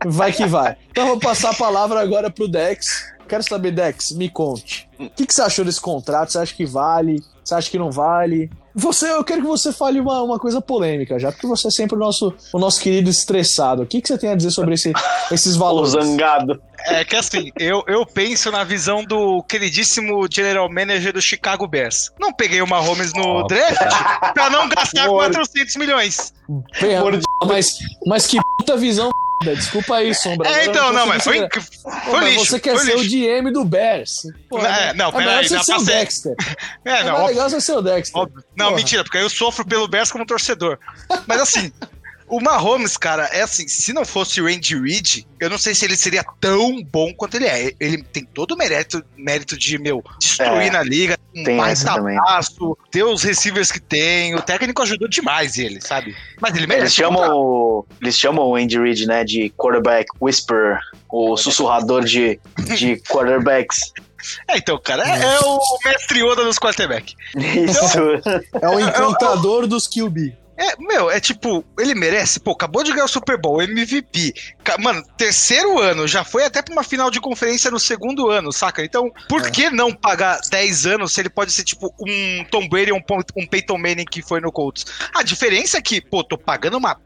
vai 0.06 0.32
que 0.32 0.46
vai. 0.46 0.76
Então 0.90 1.06
vou 1.06 1.18
passar 1.18 1.50
a 1.50 1.54
palavra 1.54 2.00
agora 2.00 2.30
pro 2.30 2.48
Dex. 2.48 3.12
Quero 3.28 3.42
saber, 3.42 3.70
Dex, 3.72 4.12
me 4.12 4.28
conte. 4.28 4.88
O 4.98 5.08
que, 5.10 5.26
que 5.26 5.34
você 5.34 5.42
achou 5.42 5.64
desse 5.64 5.80
contrato? 5.80 6.32
Você 6.32 6.38
acha 6.38 6.54
que 6.54 6.66
vale? 6.66 7.22
Você 7.44 7.54
acha 7.54 7.70
que 7.70 7.78
não 7.78 7.90
vale? 7.90 8.50
Você, 8.74 9.10
eu 9.10 9.24
quero 9.24 9.40
que 9.40 9.46
você 9.46 9.72
fale 9.72 9.98
uma, 9.98 10.22
uma 10.22 10.38
coisa 10.38 10.60
polêmica, 10.60 11.18
já, 11.18 11.32
porque 11.32 11.46
você 11.46 11.68
é 11.68 11.70
sempre 11.70 11.96
o 11.96 11.98
nosso, 11.98 12.32
o 12.52 12.58
nosso 12.58 12.80
querido 12.80 13.10
estressado. 13.10 13.82
O 13.82 13.86
que, 13.86 14.00
que 14.00 14.08
você 14.08 14.16
tem 14.16 14.30
a 14.30 14.34
dizer 14.34 14.50
sobre 14.50 14.74
esse, 14.74 14.92
esses 15.32 15.56
valores? 15.56 15.94
O 15.94 16.00
zangado. 16.00 16.60
É 16.86 17.04
que 17.04 17.16
assim, 17.16 17.50
eu, 17.58 17.82
eu 17.86 18.06
penso 18.06 18.50
na 18.50 18.64
visão 18.64 19.04
do 19.04 19.42
queridíssimo 19.42 20.26
general 20.30 20.70
manager 20.70 21.12
do 21.12 21.20
Chicago 21.20 21.66
Bears. 21.66 22.12
Não 22.20 22.32
peguei 22.32 22.62
o 22.62 22.66
Mahomes 22.66 23.12
no 23.14 23.40
oh, 23.40 23.46
draft 23.46 24.32
pra 24.32 24.48
não 24.48 24.68
gastar 24.68 25.06
Por... 25.06 25.16
400 25.16 25.76
milhões. 25.76 26.32
Por... 26.46 27.48
Mas, 27.48 27.78
mas 28.06 28.26
que 28.26 28.38
puta 28.58 28.76
visão 28.76 29.10
Desculpa 29.42 29.96
aí, 29.96 30.14
Sombra. 30.14 30.48
É, 30.48 30.66
então, 30.66 30.92
não, 30.92 31.06
mas 31.06 31.22
foi, 31.22 31.48
foi 32.04 32.24
lixo. 32.30 32.46
Você 32.46 32.60
quer 32.60 32.78
ser 32.78 32.96
lixo. 32.96 33.16
o 33.16 33.42
GM 33.42 33.52
do 33.52 33.64
Bears. 33.64 34.22
Pô, 34.48 34.58
é, 34.58 34.92
não, 34.94 35.12
peraí, 35.12 35.46
já 35.46 35.58
passei. 35.58 35.76
O 35.76 35.84
Dexter. 35.84 36.34
É, 36.84 37.04
não. 37.04 37.22
É 37.22 37.26
legal 37.28 37.50
você 37.50 37.60
ser 37.60 37.72
o 37.72 37.82
Dexter. 37.82 38.20
Óbvio. 38.20 38.42
Não, 38.56 38.66
Porra. 38.66 38.76
mentira, 38.76 39.04
porque 39.04 39.18
aí 39.18 39.24
eu 39.24 39.30
sofro 39.30 39.64
pelo 39.64 39.86
Bears 39.86 40.10
como 40.10 40.26
torcedor. 40.26 40.78
Mas 41.26 41.40
assim, 41.40 41.72
o 42.28 42.40
Mahomes, 42.40 42.96
cara, 42.96 43.24
é 43.32 43.42
assim, 43.42 43.66
se 43.66 43.92
não 43.92 44.04
fosse 44.04 44.40
o 44.40 44.46
Andy 44.46 44.78
Reid, 44.78 45.26
eu 45.40 45.48
não 45.48 45.58
sei 45.58 45.74
se 45.74 45.84
ele 45.84 45.96
seria 45.96 46.24
tão 46.40 46.82
bom 46.82 47.12
quanto 47.14 47.36
ele 47.36 47.46
é. 47.46 47.72
Ele 47.80 48.02
tem 48.02 48.24
todo 48.24 48.52
o 48.52 48.56
mérito, 48.56 49.02
mérito 49.16 49.56
de, 49.56 49.78
meu, 49.78 50.02
destruir 50.20 50.68
é, 50.68 50.70
na 50.70 50.82
liga, 50.82 51.18
um 51.34 51.56
mais 51.56 51.82
passo, 51.84 52.76
ter 52.90 53.04
os 53.04 53.22
receivers 53.22 53.72
que 53.72 53.80
tem. 53.80 54.34
O 54.34 54.42
técnico 54.42 54.82
ajudou 54.82 55.08
demais 55.08 55.58
ele, 55.58 55.80
sabe? 55.80 56.14
Mas 56.40 56.54
ele 56.54 56.66
merece. 56.66 56.84
Eles 56.84 56.94
chamam, 56.94 57.86
eles 58.00 58.18
chamam 58.18 58.46
o 58.46 58.56
Andy 58.56 58.78
Reid, 58.78 59.06
né, 59.06 59.24
de 59.24 59.50
quarterback 59.50 60.06
whisperer, 60.20 60.78
o 61.08 61.36
sussurrador 61.36 62.04
de, 62.04 62.38
de 62.76 62.96
quarterbacks. 63.08 63.92
É, 64.48 64.58
então, 64.58 64.78
cara, 64.78 65.04
é, 65.08 65.22
é 65.22 65.40
o 65.40 65.60
mestre 65.84 66.20
Yoda 66.20 66.44
dos 66.44 66.58
quarterback. 66.58 67.14
Isso. 67.36 67.98
Então, 68.14 68.40
é 68.60 68.68
o 68.68 68.80
encantador 68.80 69.66
dos 69.66 69.86
QB. 69.86 70.36
É, 70.58 70.74
meu, 70.80 71.08
é 71.08 71.20
tipo, 71.20 71.64
ele 71.78 71.94
merece, 71.94 72.40
pô, 72.40 72.50
acabou 72.50 72.82
de 72.82 72.90
ganhar 72.90 73.04
o 73.04 73.08
Super 73.08 73.40
Bowl, 73.40 73.62
MVP. 73.62 74.34
Mano, 74.80 75.04
terceiro 75.16 75.78
ano, 75.78 76.08
já 76.08 76.24
foi 76.24 76.44
até 76.44 76.60
pra 76.60 76.72
uma 76.72 76.82
final 76.82 77.12
de 77.12 77.20
conferência 77.20 77.70
no 77.70 77.78
segundo 77.78 78.28
ano, 78.28 78.52
saca? 78.52 78.84
Então, 78.84 79.08
por 79.28 79.46
é. 79.46 79.50
que 79.50 79.70
não 79.70 79.94
pagar 79.94 80.40
10 80.50 80.86
anos 80.86 81.12
se 81.12 81.20
ele 81.20 81.30
pode 81.30 81.52
ser 81.52 81.62
tipo 81.62 81.94
um 82.00 82.44
Tom 82.50 82.68
Brady 82.68 82.90
ou 82.90 82.98
um, 82.98 83.42
um 83.42 83.46
Peyton 83.46 83.78
Manning 83.78 84.04
que 84.04 84.20
foi 84.20 84.40
no 84.40 84.50
Colts? 84.50 84.84
A 85.14 85.22
diferença 85.22 85.78
é 85.78 85.82
que, 85.82 86.00
pô, 86.00 86.24
tô 86.24 86.36
pagando 86.36 86.76
uma 86.76 86.96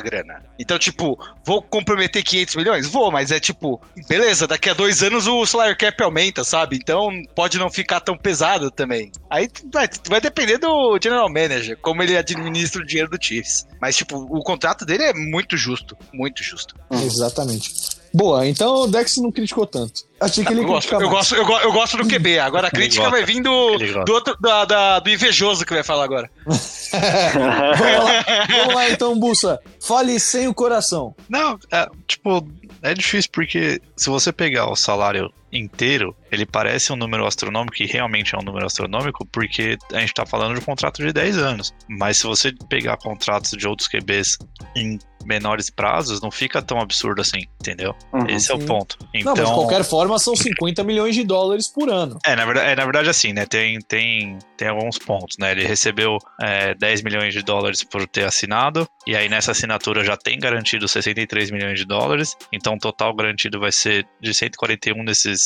grana. 0.00 0.42
Então, 0.58 0.78
tipo, 0.78 1.18
vou 1.44 1.62
comprometer 1.62 2.22
500 2.22 2.56
milhões? 2.56 2.86
Vou, 2.86 3.10
mas 3.10 3.30
é 3.30 3.40
tipo, 3.40 3.80
beleza, 4.08 4.46
daqui 4.46 4.70
a 4.70 4.74
dois 4.74 5.02
anos 5.02 5.26
o 5.26 5.44
salário 5.46 5.76
cap 5.76 6.02
aumenta, 6.02 6.44
sabe? 6.44 6.76
Então 6.76 7.10
pode 7.34 7.58
não 7.58 7.70
ficar 7.70 8.00
tão 8.00 8.16
pesado 8.16 8.70
também. 8.70 9.10
Aí 9.28 9.48
vai, 9.72 9.88
vai 10.08 10.20
depender 10.20 10.58
do 10.58 10.98
general 11.02 11.28
manager, 11.28 11.76
como 11.78 12.02
ele 12.02 12.16
administra 12.16 12.82
o 12.82 12.86
dinheiro 12.86 13.10
do 13.10 13.22
Chiefs. 13.22 13.66
Mas, 13.80 13.96
tipo, 13.96 14.16
o 14.16 14.42
contrato 14.42 14.84
dele 14.84 15.04
é 15.04 15.14
muito 15.14 15.56
justo, 15.56 15.96
muito 16.12 16.42
justo. 16.42 16.74
Exatamente. 16.90 17.99
Boa, 18.12 18.46
então 18.46 18.82
o 18.82 18.86
Dex 18.86 19.16
não 19.18 19.30
criticou 19.30 19.66
tanto. 19.66 20.02
Achei 20.20 20.44
que 20.44 20.52
ele 20.52 20.60
eu 20.60 20.66
gosto, 20.66 20.92
eu 20.94 21.08
gosto, 21.08 21.34
eu, 21.34 21.46
gosto, 21.46 21.64
eu 21.64 21.72
gosto 21.72 21.96
do 21.96 22.06
QB. 22.06 22.38
Agora 22.40 22.68
a 22.68 22.70
crítica 22.70 23.08
vai 23.08 23.24
vir 23.24 23.40
do, 23.42 23.78
do, 24.04 24.12
outro, 24.12 24.36
da, 24.40 24.64
da, 24.64 24.98
do 24.98 25.08
invejoso 25.08 25.64
que 25.64 25.72
vai 25.72 25.82
falar 25.82 26.04
agora. 26.04 26.30
vamos, 26.44 28.04
lá, 28.04 28.46
vamos 28.48 28.74
lá 28.74 28.90
então, 28.90 29.18
Bussa. 29.18 29.60
Fale 29.80 30.18
sem 30.20 30.48
o 30.48 30.54
coração. 30.54 31.14
Não, 31.28 31.58
é, 31.70 31.88
tipo, 32.06 32.46
é 32.82 32.92
difícil 32.92 33.30
porque 33.32 33.80
se 33.96 34.10
você 34.10 34.32
pegar 34.32 34.70
o 34.70 34.76
salário 34.76 35.32
inteiro, 35.52 36.16
ele 36.30 36.46
parece 36.46 36.92
um 36.92 36.96
número 36.96 37.26
astronômico 37.26 37.82
e 37.82 37.86
realmente 37.86 38.34
é 38.34 38.38
um 38.38 38.42
número 38.42 38.66
astronômico 38.66 39.26
porque 39.26 39.76
a 39.92 40.00
gente 40.00 40.14
tá 40.14 40.24
falando 40.24 40.54
de 40.54 40.60
um 40.60 40.64
contrato 40.64 41.02
de 41.04 41.12
10 41.12 41.38
anos. 41.38 41.74
Mas 41.88 42.18
se 42.18 42.26
você 42.26 42.52
pegar 42.68 42.96
contratos 42.96 43.52
de 43.52 43.66
outros 43.66 43.88
QBs 43.88 44.38
em 44.76 44.98
menores 45.24 45.68
prazos, 45.68 46.20
não 46.20 46.30
fica 46.30 46.62
tão 46.62 46.80
absurdo 46.80 47.20
assim, 47.20 47.40
entendeu? 47.60 47.94
Uhum. 48.12 48.26
Esse 48.28 48.50
é 48.50 48.54
o 48.54 48.60
Sim. 48.60 48.66
ponto. 48.66 48.96
Não, 49.00 49.08
Então, 49.14 49.34
mas 49.36 49.48
de 49.48 49.54
qualquer 49.54 49.84
forma 49.84 50.18
são 50.18 50.34
50 50.34 50.82
milhões 50.82 51.14
de 51.14 51.24
dólares 51.24 51.68
por 51.68 51.90
ano. 51.90 52.18
é, 52.24 52.34
na 52.34 52.44
verdade, 52.44 52.70
é, 52.70 52.76
na 52.76 52.84
verdade 52.84 53.08
assim, 53.10 53.32
né? 53.32 53.44
Tem, 53.46 53.78
tem, 53.80 54.38
tem 54.56 54.68
alguns 54.68 54.98
pontos, 54.98 55.36
né? 55.38 55.52
Ele 55.52 55.66
recebeu 55.66 56.16
é, 56.40 56.74
10 56.74 57.02
milhões 57.02 57.34
de 57.34 57.42
dólares 57.42 57.84
por 57.84 58.06
ter 58.06 58.24
assinado, 58.24 58.88
e 59.06 59.14
aí 59.14 59.28
nessa 59.28 59.52
assinatura 59.52 60.04
já 60.04 60.16
tem 60.16 60.38
garantido 60.38 60.88
63 60.88 61.50
milhões 61.50 61.78
de 61.78 61.84
dólares, 61.84 62.36
então 62.52 62.74
o 62.74 62.78
total 62.78 63.14
garantido 63.14 63.60
vai 63.60 63.72
ser 63.72 64.06
de 64.20 64.32
141 64.32 65.02
nesses 65.02 65.39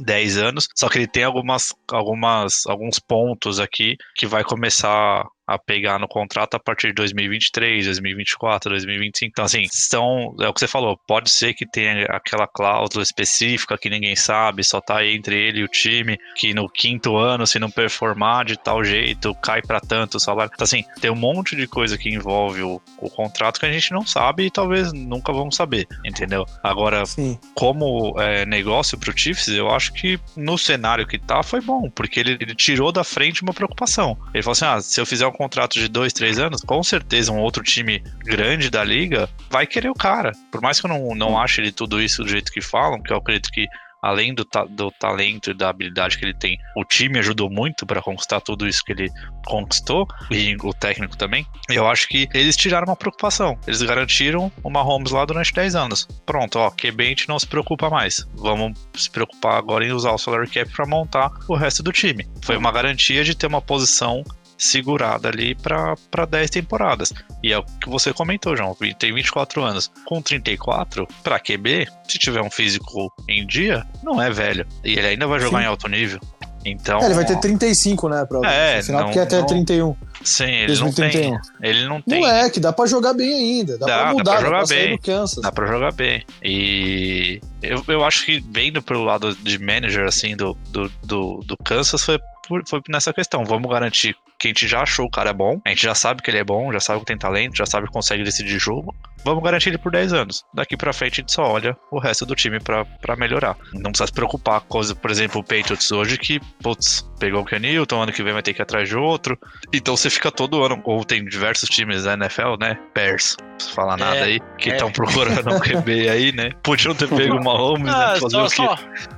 10 0.00 0.38
anos, 0.38 0.66
só 0.74 0.88
que 0.88 0.98
ele 0.98 1.06
tem 1.06 1.24
algumas, 1.24 1.72
algumas, 1.88 2.66
alguns 2.66 2.98
pontos 2.98 3.60
aqui 3.60 3.96
que 4.16 4.26
vai 4.26 4.42
começar 4.42 5.24
a 5.46 5.58
pegar 5.58 5.98
no 5.98 6.08
contrato 6.08 6.54
a 6.54 6.60
partir 6.60 6.88
de 6.88 6.94
2023, 6.94 7.84
2024, 7.84 8.70
2025. 8.70 9.30
Então, 9.30 9.44
assim, 9.44 9.66
são, 9.70 10.34
é 10.40 10.48
o 10.48 10.54
que 10.54 10.60
você 10.60 10.68
falou, 10.68 10.98
pode 11.06 11.30
ser 11.30 11.54
que 11.54 11.66
tenha 11.66 12.06
aquela 12.06 12.46
cláusula 12.46 13.02
específica 13.02 13.76
que 13.76 13.90
ninguém 13.90 14.16
sabe, 14.16 14.64
só 14.64 14.80
tá 14.80 15.04
entre 15.04 15.36
ele 15.36 15.60
e 15.60 15.64
o 15.64 15.68
time, 15.68 16.18
que 16.36 16.54
no 16.54 16.68
quinto 16.68 17.16
ano, 17.16 17.46
se 17.46 17.58
não 17.58 17.70
performar 17.70 18.44
de 18.44 18.56
tal 18.56 18.82
jeito, 18.82 19.34
cai 19.36 19.60
para 19.60 19.80
tanto 19.80 20.16
o 20.16 20.20
salário. 20.20 20.50
Então, 20.54 20.64
assim, 20.64 20.84
tem 21.00 21.10
um 21.10 21.16
monte 21.16 21.54
de 21.54 21.66
coisa 21.66 21.98
que 21.98 22.08
envolve 22.08 22.62
o, 22.62 22.80
o 22.98 23.10
contrato 23.10 23.60
que 23.60 23.66
a 23.66 23.72
gente 23.72 23.92
não 23.92 24.06
sabe 24.06 24.46
e 24.46 24.50
talvez 24.50 24.92
nunca 24.92 25.32
vamos 25.32 25.56
saber, 25.56 25.86
entendeu? 26.04 26.46
Agora, 26.62 27.04
Sim. 27.04 27.38
como 27.54 28.14
é, 28.18 28.46
negócio 28.46 28.98
pro 28.98 29.16
Chiefs, 29.16 29.48
eu 29.48 29.70
acho 29.70 29.92
que 29.92 30.18
no 30.36 30.56
cenário 30.56 31.06
que 31.06 31.18
tá 31.18 31.42
foi 31.42 31.60
bom, 31.60 31.90
porque 31.90 32.20
ele, 32.20 32.38
ele 32.40 32.54
tirou 32.54 32.90
da 32.90 33.04
frente 33.04 33.42
uma 33.42 33.52
preocupação. 33.52 34.16
Ele 34.32 34.42
falou 34.42 34.52
assim: 34.52 34.64
ah, 34.64 34.80
se 34.80 35.00
eu 35.00 35.06
fizer 35.06 35.26
um 35.26 35.32
contrato 35.34 35.74
de 35.74 35.88
dois, 35.88 36.12
três 36.12 36.38
anos, 36.38 36.62
com 36.62 36.82
certeza 36.82 37.30
um 37.32 37.38
outro 37.40 37.62
time 37.62 38.02
grande 38.24 38.70
da 38.70 38.82
liga 38.82 39.28
vai 39.50 39.66
querer 39.66 39.90
o 39.90 39.94
cara. 39.94 40.32
Por 40.50 40.62
mais 40.62 40.80
que 40.80 40.86
eu 40.86 40.90
não, 40.90 41.14
não 41.14 41.38
ache 41.38 41.60
ele 41.60 41.72
tudo 41.72 42.00
isso 42.00 42.22
do 42.22 42.28
jeito 42.28 42.50
que 42.50 42.60
falam, 42.62 43.02
que 43.02 43.12
eu 43.12 43.16
acredito 43.18 43.50
que 43.50 43.66
além 44.02 44.34
do, 44.34 44.44
ta- 44.44 44.66
do 44.66 44.90
talento 44.90 45.50
e 45.50 45.54
da 45.54 45.70
habilidade 45.70 46.18
que 46.18 46.26
ele 46.26 46.34
tem, 46.34 46.58
o 46.76 46.84
time 46.84 47.18
ajudou 47.20 47.48
muito 47.50 47.86
para 47.86 48.02
conquistar 48.02 48.38
tudo 48.38 48.68
isso 48.68 48.84
que 48.84 48.92
ele 48.92 49.08
conquistou, 49.46 50.06
e 50.30 50.54
o 50.62 50.74
técnico 50.74 51.16
também. 51.16 51.46
Eu 51.70 51.88
acho 51.88 52.06
que 52.08 52.28
eles 52.34 52.54
tiraram 52.54 52.86
uma 52.86 52.96
preocupação. 52.96 53.58
Eles 53.66 53.80
garantiram 53.80 54.52
uma 54.62 54.82
Holmes 54.82 55.10
lá 55.10 55.24
durante 55.24 55.54
10 55.54 55.74
anos. 55.74 56.06
Pronto, 56.26 56.58
ó, 56.58 56.70
QB 56.70 57.02
a 57.02 57.08
gente 57.08 57.28
não 57.30 57.38
se 57.38 57.46
preocupa 57.46 57.88
mais. 57.88 58.28
Vamos 58.34 58.78
se 58.94 59.08
preocupar 59.10 59.56
agora 59.56 59.86
em 59.86 59.92
usar 59.92 60.12
o 60.12 60.18
salary 60.18 60.50
cap 60.50 60.70
para 60.70 60.84
montar 60.86 61.30
o 61.48 61.54
resto 61.54 61.82
do 61.82 61.90
time. 61.90 62.28
Foi 62.42 62.58
uma 62.58 62.70
garantia 62.70 63.24
de 63.24 63.34
ter 63.34 63.46
uma 63.46 63.62
posição 63.62 64.22
segurada 64.58 65.28
ali 65.28 65.54
para 65.54 65.96
10 66.28 66.50
temporadas. 66.50 67.12
E 67.42 67.52
é 67.52 67.58
o 67.58 67.62
que 67.64 67.88
você 67.88 68.12
comentou, 68.12 68.56
João. 68.56 68.76
Tem 68.98 69.12
24 69.12 69.62
anos. 69.62 69.90
Com 70.04 70.20
34, 70.22 71.06
para 71.22 71.38
QB, 71.38 71.88
se 72.08 72.18
tiver 72.18 72.40
um 72.42 72.50
físico 72.50 73.12
em 73.28 73.46
dia, 73.46 73.84
não 74.02 74.20
é 74.20 74.30
velho. 74.30 74.66
E 74.84 74.92
ele 74.98 75.06
ainda 75.08 75.26
vai 75.26 75.40
jogar 75.40 75.58
Sim. 75.58 75.64
em 75.64 75.68
alto 75.68 75.88
nível. 75.88 76.20
Então. 76.66 76.98
É, 77.00 77.04
ele 77.04 77.14
vai 77.14 77.26
ter 77.26 77.38
35, 77.38 78.08
né? 78.08 78.24
Pra, 78.24 78.40
É, 78.50 78.78
no 78.78 78.84
final, 78.84 79.00
não- 79.00 79.06
porque 79.08 79.18
é 79.18 79.22
até 79.22 79.38
não- 79.38 79.46
31. 79.46 79.94
Sim, 80.22 80.44
ele 80.44 80.72
não 80.76 80.84
2031. 80.90 81.30
tem. 81.38 81.40
Ele 81.70 81.86
não 81.86 82.00
tem. 82.00 82.20
Moleque, 82.20 82.58
dá 82.58 82.72
pra 82.72 82.86
jogar 82.86 83.12
bem 83.12 83.34
ainda. 83.34 83.76
Dá, 83.76 83.84
Dá, 83.86 83.96
pra 83.96 84.04
dá 84.06 84.12
mudar, 84.12 84.22
pra 84.30 84.34
dá 84.40 84.46
jogar 84.46 84.56
pra 84.60 84.66
sair 84.66 84.86
bem. 84.88 84.96
do 84.96 85.02
Kansas. 85.02 85.42
Dá 85.42 85.52
pra 85.52 85.66
jogar 85.66 85.92
bem. 85.92 86.24
E 86.42 87.38
eu, 87.62 87.84
eu 87.88 88.02
acho 88.02 88.24
que 88.24 88.42
vendo 88.50 88.80
pelo 88.80 89.04
lado 89.04 89.34
de 89.36 89.58
manager, 89.58 90.06
assim, 90.06 90.34
do, 90.34 90.56
do, 90.70 90.90
do, 91.02 91.40
do 91.44 91.56
Kansas, 91.58 92.02
foi, 92.02 92.18
por- 92.48 92.62
foi 92.66 92.80
nessa 92.88 93.12
questão. 93.12 93.44
Vamos 93.44 93.70
garantir 93.70 94.16
que 94.44 94.48
a 94.48 94.50
gente 94.50 94.68
já 94.68 94.82
achou 94.82 95.06
o 95.06 95.10
cara 95.10 95.32
bom, 95.32 95.60
a 95.64 95.70
gente 95.70 95.82
já 95.82 95.94
sabe 95.94 96.22
que 96.22 96.30
ele 96.30 96.38
é 96.38 96.44
bom, 96.44 96.70
já 96.72 96.80
sabe 96.80 97.00
que 97.00 97.06
tem 97.06 97.16
talento, 97.18 97.56
já 97.56 97.64
sabe 97.66 97.86
que 97.86 97.92
consegue 97.92 98.22
decidir 98.22 98.58
jogo. 98.58 98.94
Vamos 99.24 99.42
garantir 99.42 99.70
ele 99.70 99.78
por 99.78 99.90
10 99.90 100.12
anos. 100.12 100.44
Daqui 100.52 100.76
pra 100.76 100.92
frente 100.92 101.12
a 101.14 101.22
gente 101.22 101.32
só 101.32 101.44
olha 101.44 101.74
o 101.90 101.98
resto 101.98 102.26
do 102.26 102.34
time 102.34 102.60
pra, 102.60 102.84
pra 102.84 103.16
melhorar. 103.16 103.56
Não 103.72 103.90
precisa 103.90 104.06
se 104.08 104.12
preocupar 104.12 104.60
com 104.60 104.80
por 105.00 105.10
exemplo, 105.10 105.40
o 105.40 105.44
Patriots 105.44 105.90
hoje 105.90 106.18
que, 106.18 106.38
putz, 106.62 107.08
pegou 107.18 107.40
o 107.40 107.44
Ken 107.44 107.58
Newton, 107.58 108.02
ano 108.02 108.12
que 108.12 108.22
vem 108.22 108.34
vai 108.34 108.42
ter 108.42 108.52
que 108.52 108.60
ir 108.60 108.64
atrás 108.64 108.86
de 108.86 108.96
outro. 108.98 109.38
Então 109.72 109.96
você 109.96 110.10
fica 110.10 110.30
todo 110.30 110.62
ano, 110.62 110.78
ou 110.84 111.02
tem 111.04 111.24
diversos 111.24 111.70
times 111.70 112.04
da 112.04 112.12
NFL, 112.12 112.56
né? 112.60 112.78
Bears, 112.94 113.36
não 113.40 113.48
preciso 113.56 113.74
falar 113.74 113.96
nada 113.96 114.16
É, 114.16 114.22
aí, 114.24 114.40
que 114.58 114.68
é. 114.70 114.74
estão 114.74 114.92
procurando 114.92 115.54
um 115.54 115.58
QB 115.60 116.08
aí, 116.10 116.32
né? 116.32 116.50
Podiam 116.62 116.94
ter 116.94 117.08
pego 117.08 117.36
uma 117.38 117.52
Holmes, 117.56 117.88
Ah, 117.94 118.12
né? 118.14 118.20
Fazer 118.20 118.36
só, 118.36 118.44
o 118.44 118.48
quê? 118.48 118.54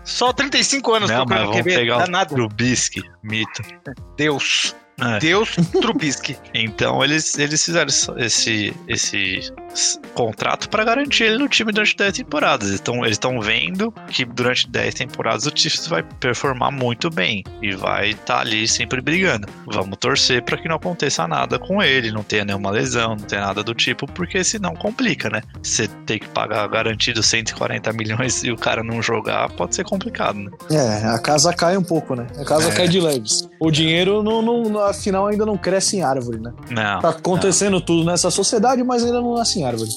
só, 0.04 0.26
só 0.28 0.32
35 0.32 0.94
anos 0.94 1.10
Não, 1.10 1.16
mas 1.18 1.26
procurando 1.26 1.46
vamos 1.48 1.62
QB. 1.62 1.74
pegar 1.74 2.04
o 2.06 2.10
nada. 2.10 2.32
Trubisky, 2.32 3.02
mito. 3.24 3.62
Deus. 4.16 4.76
É. 5.00 5.18
Deus 5.18 5.56
Trubisky. 5.80 6.36
Então 6.54 7.04
eles, 7.04 7.38
eles 7.38 7.62
fizeram 7.62 7.90
esse, 8.16 8.74
esse, 8.88 9.52
contrato 10.14 10.70
para 10.70 10.84
garantir 10.84 11.24
ele 11.24 11.38
no 11.38 11.48
time 11.48 11.70
durante 11.70 11.94
10 11.96 12.14
temporadas. 12.14 12.68
Eles 12.68 12.80
estão 12.80 13.04
eles 13.04 13.18
tão 13.18 13.40
vendo 13.40 13.92
que 14.08 14.24
durante 14.24 14.68
10 14.70 14.94
temporadas 14.94 15.46
o 15.46 15.52
Chiefs 15.54 15.86
vai 15.86 16.02
performar 16.02 16.72
muito 16.72 17.10
bem 17.10 17.44
e 17.60 17.74
vai 17.74 18.10
estar 18.10 18.40
ali 18.40 18.66
sempre 18.66 19.02
brigando. 19.02 19.46
Vamos 19.66 19.98
torcer 19.98 20.42
para 20.42 20.56
que 20.56 20.66
não 20.68 20.76
aconteça 20.76 21.28
nada 21.28 21.58
com 21.58 21.82
ele, 21.82 22.10
não 22.10 22.22
tenha 22.22 22.44
nenhuma 22.44 22.70
lesão, 22.70 23.10
não 23.10 23.24
tenha 23.24 23.42
nada 23.42 23.62
do 23.62 23.74
tipo, 23.74 24.06
porque 24.06 24.42
senão 24.42 24.74
complica, 24.74 25.28
né? 25.28 25.42
Você 25.62 25.88
tem 26.06 26.18
que 26.18 26.28
pagar 26.28 26.66
garantido 26.68 27.22
140 27.22 27.92
milhões 27.92 28.42
e 28.44 28.50
o 28.50 28.56
cara 28.56 28.82
não 28.82 29.02
jogar, 29.02 29.50
pode 29.50 29.74
ser 29.74 29.84
complicado, 29.84 30.38
né? 30.38 30.50
É, 30.70 31.06
a 31.06 31.18
casa 31.18 31.52
cai 31.52 31.76
um 31.76 31.84
pouco, 31.84 32.14
né? 32.14 32.26
A 32.38 32.44
casa 32.44 32.70
É. 32.70 32.74
cai 32.74 32.88
de 32.88 33.00
leves. 33.00 33.48
O 33.60 33.70
dinheiro, 33.70 34.22
não, 34.22 34.40
não, 34.40 34.64
afinal, 34.90 35.26
ainda 35.26 35.44
não 35.46 35.56
cresce 35.56 35.96
em 35.96 36.02
árvore, 36.02 36.38
né? 36.40 36.52
Não. 36.70 37.00
Tá 37.00 37.10
acontecendo 37.10 37.80
tudo 37.80 38.04
nessa 38.04 38.30
sociedade, 38.30 38.82
mas 38.82 39.04
ainda 39.04 39.20
não 39.20 39.34
nasce 39.34 39.58
em 39.60 39.64
árvore. 39.64 39.90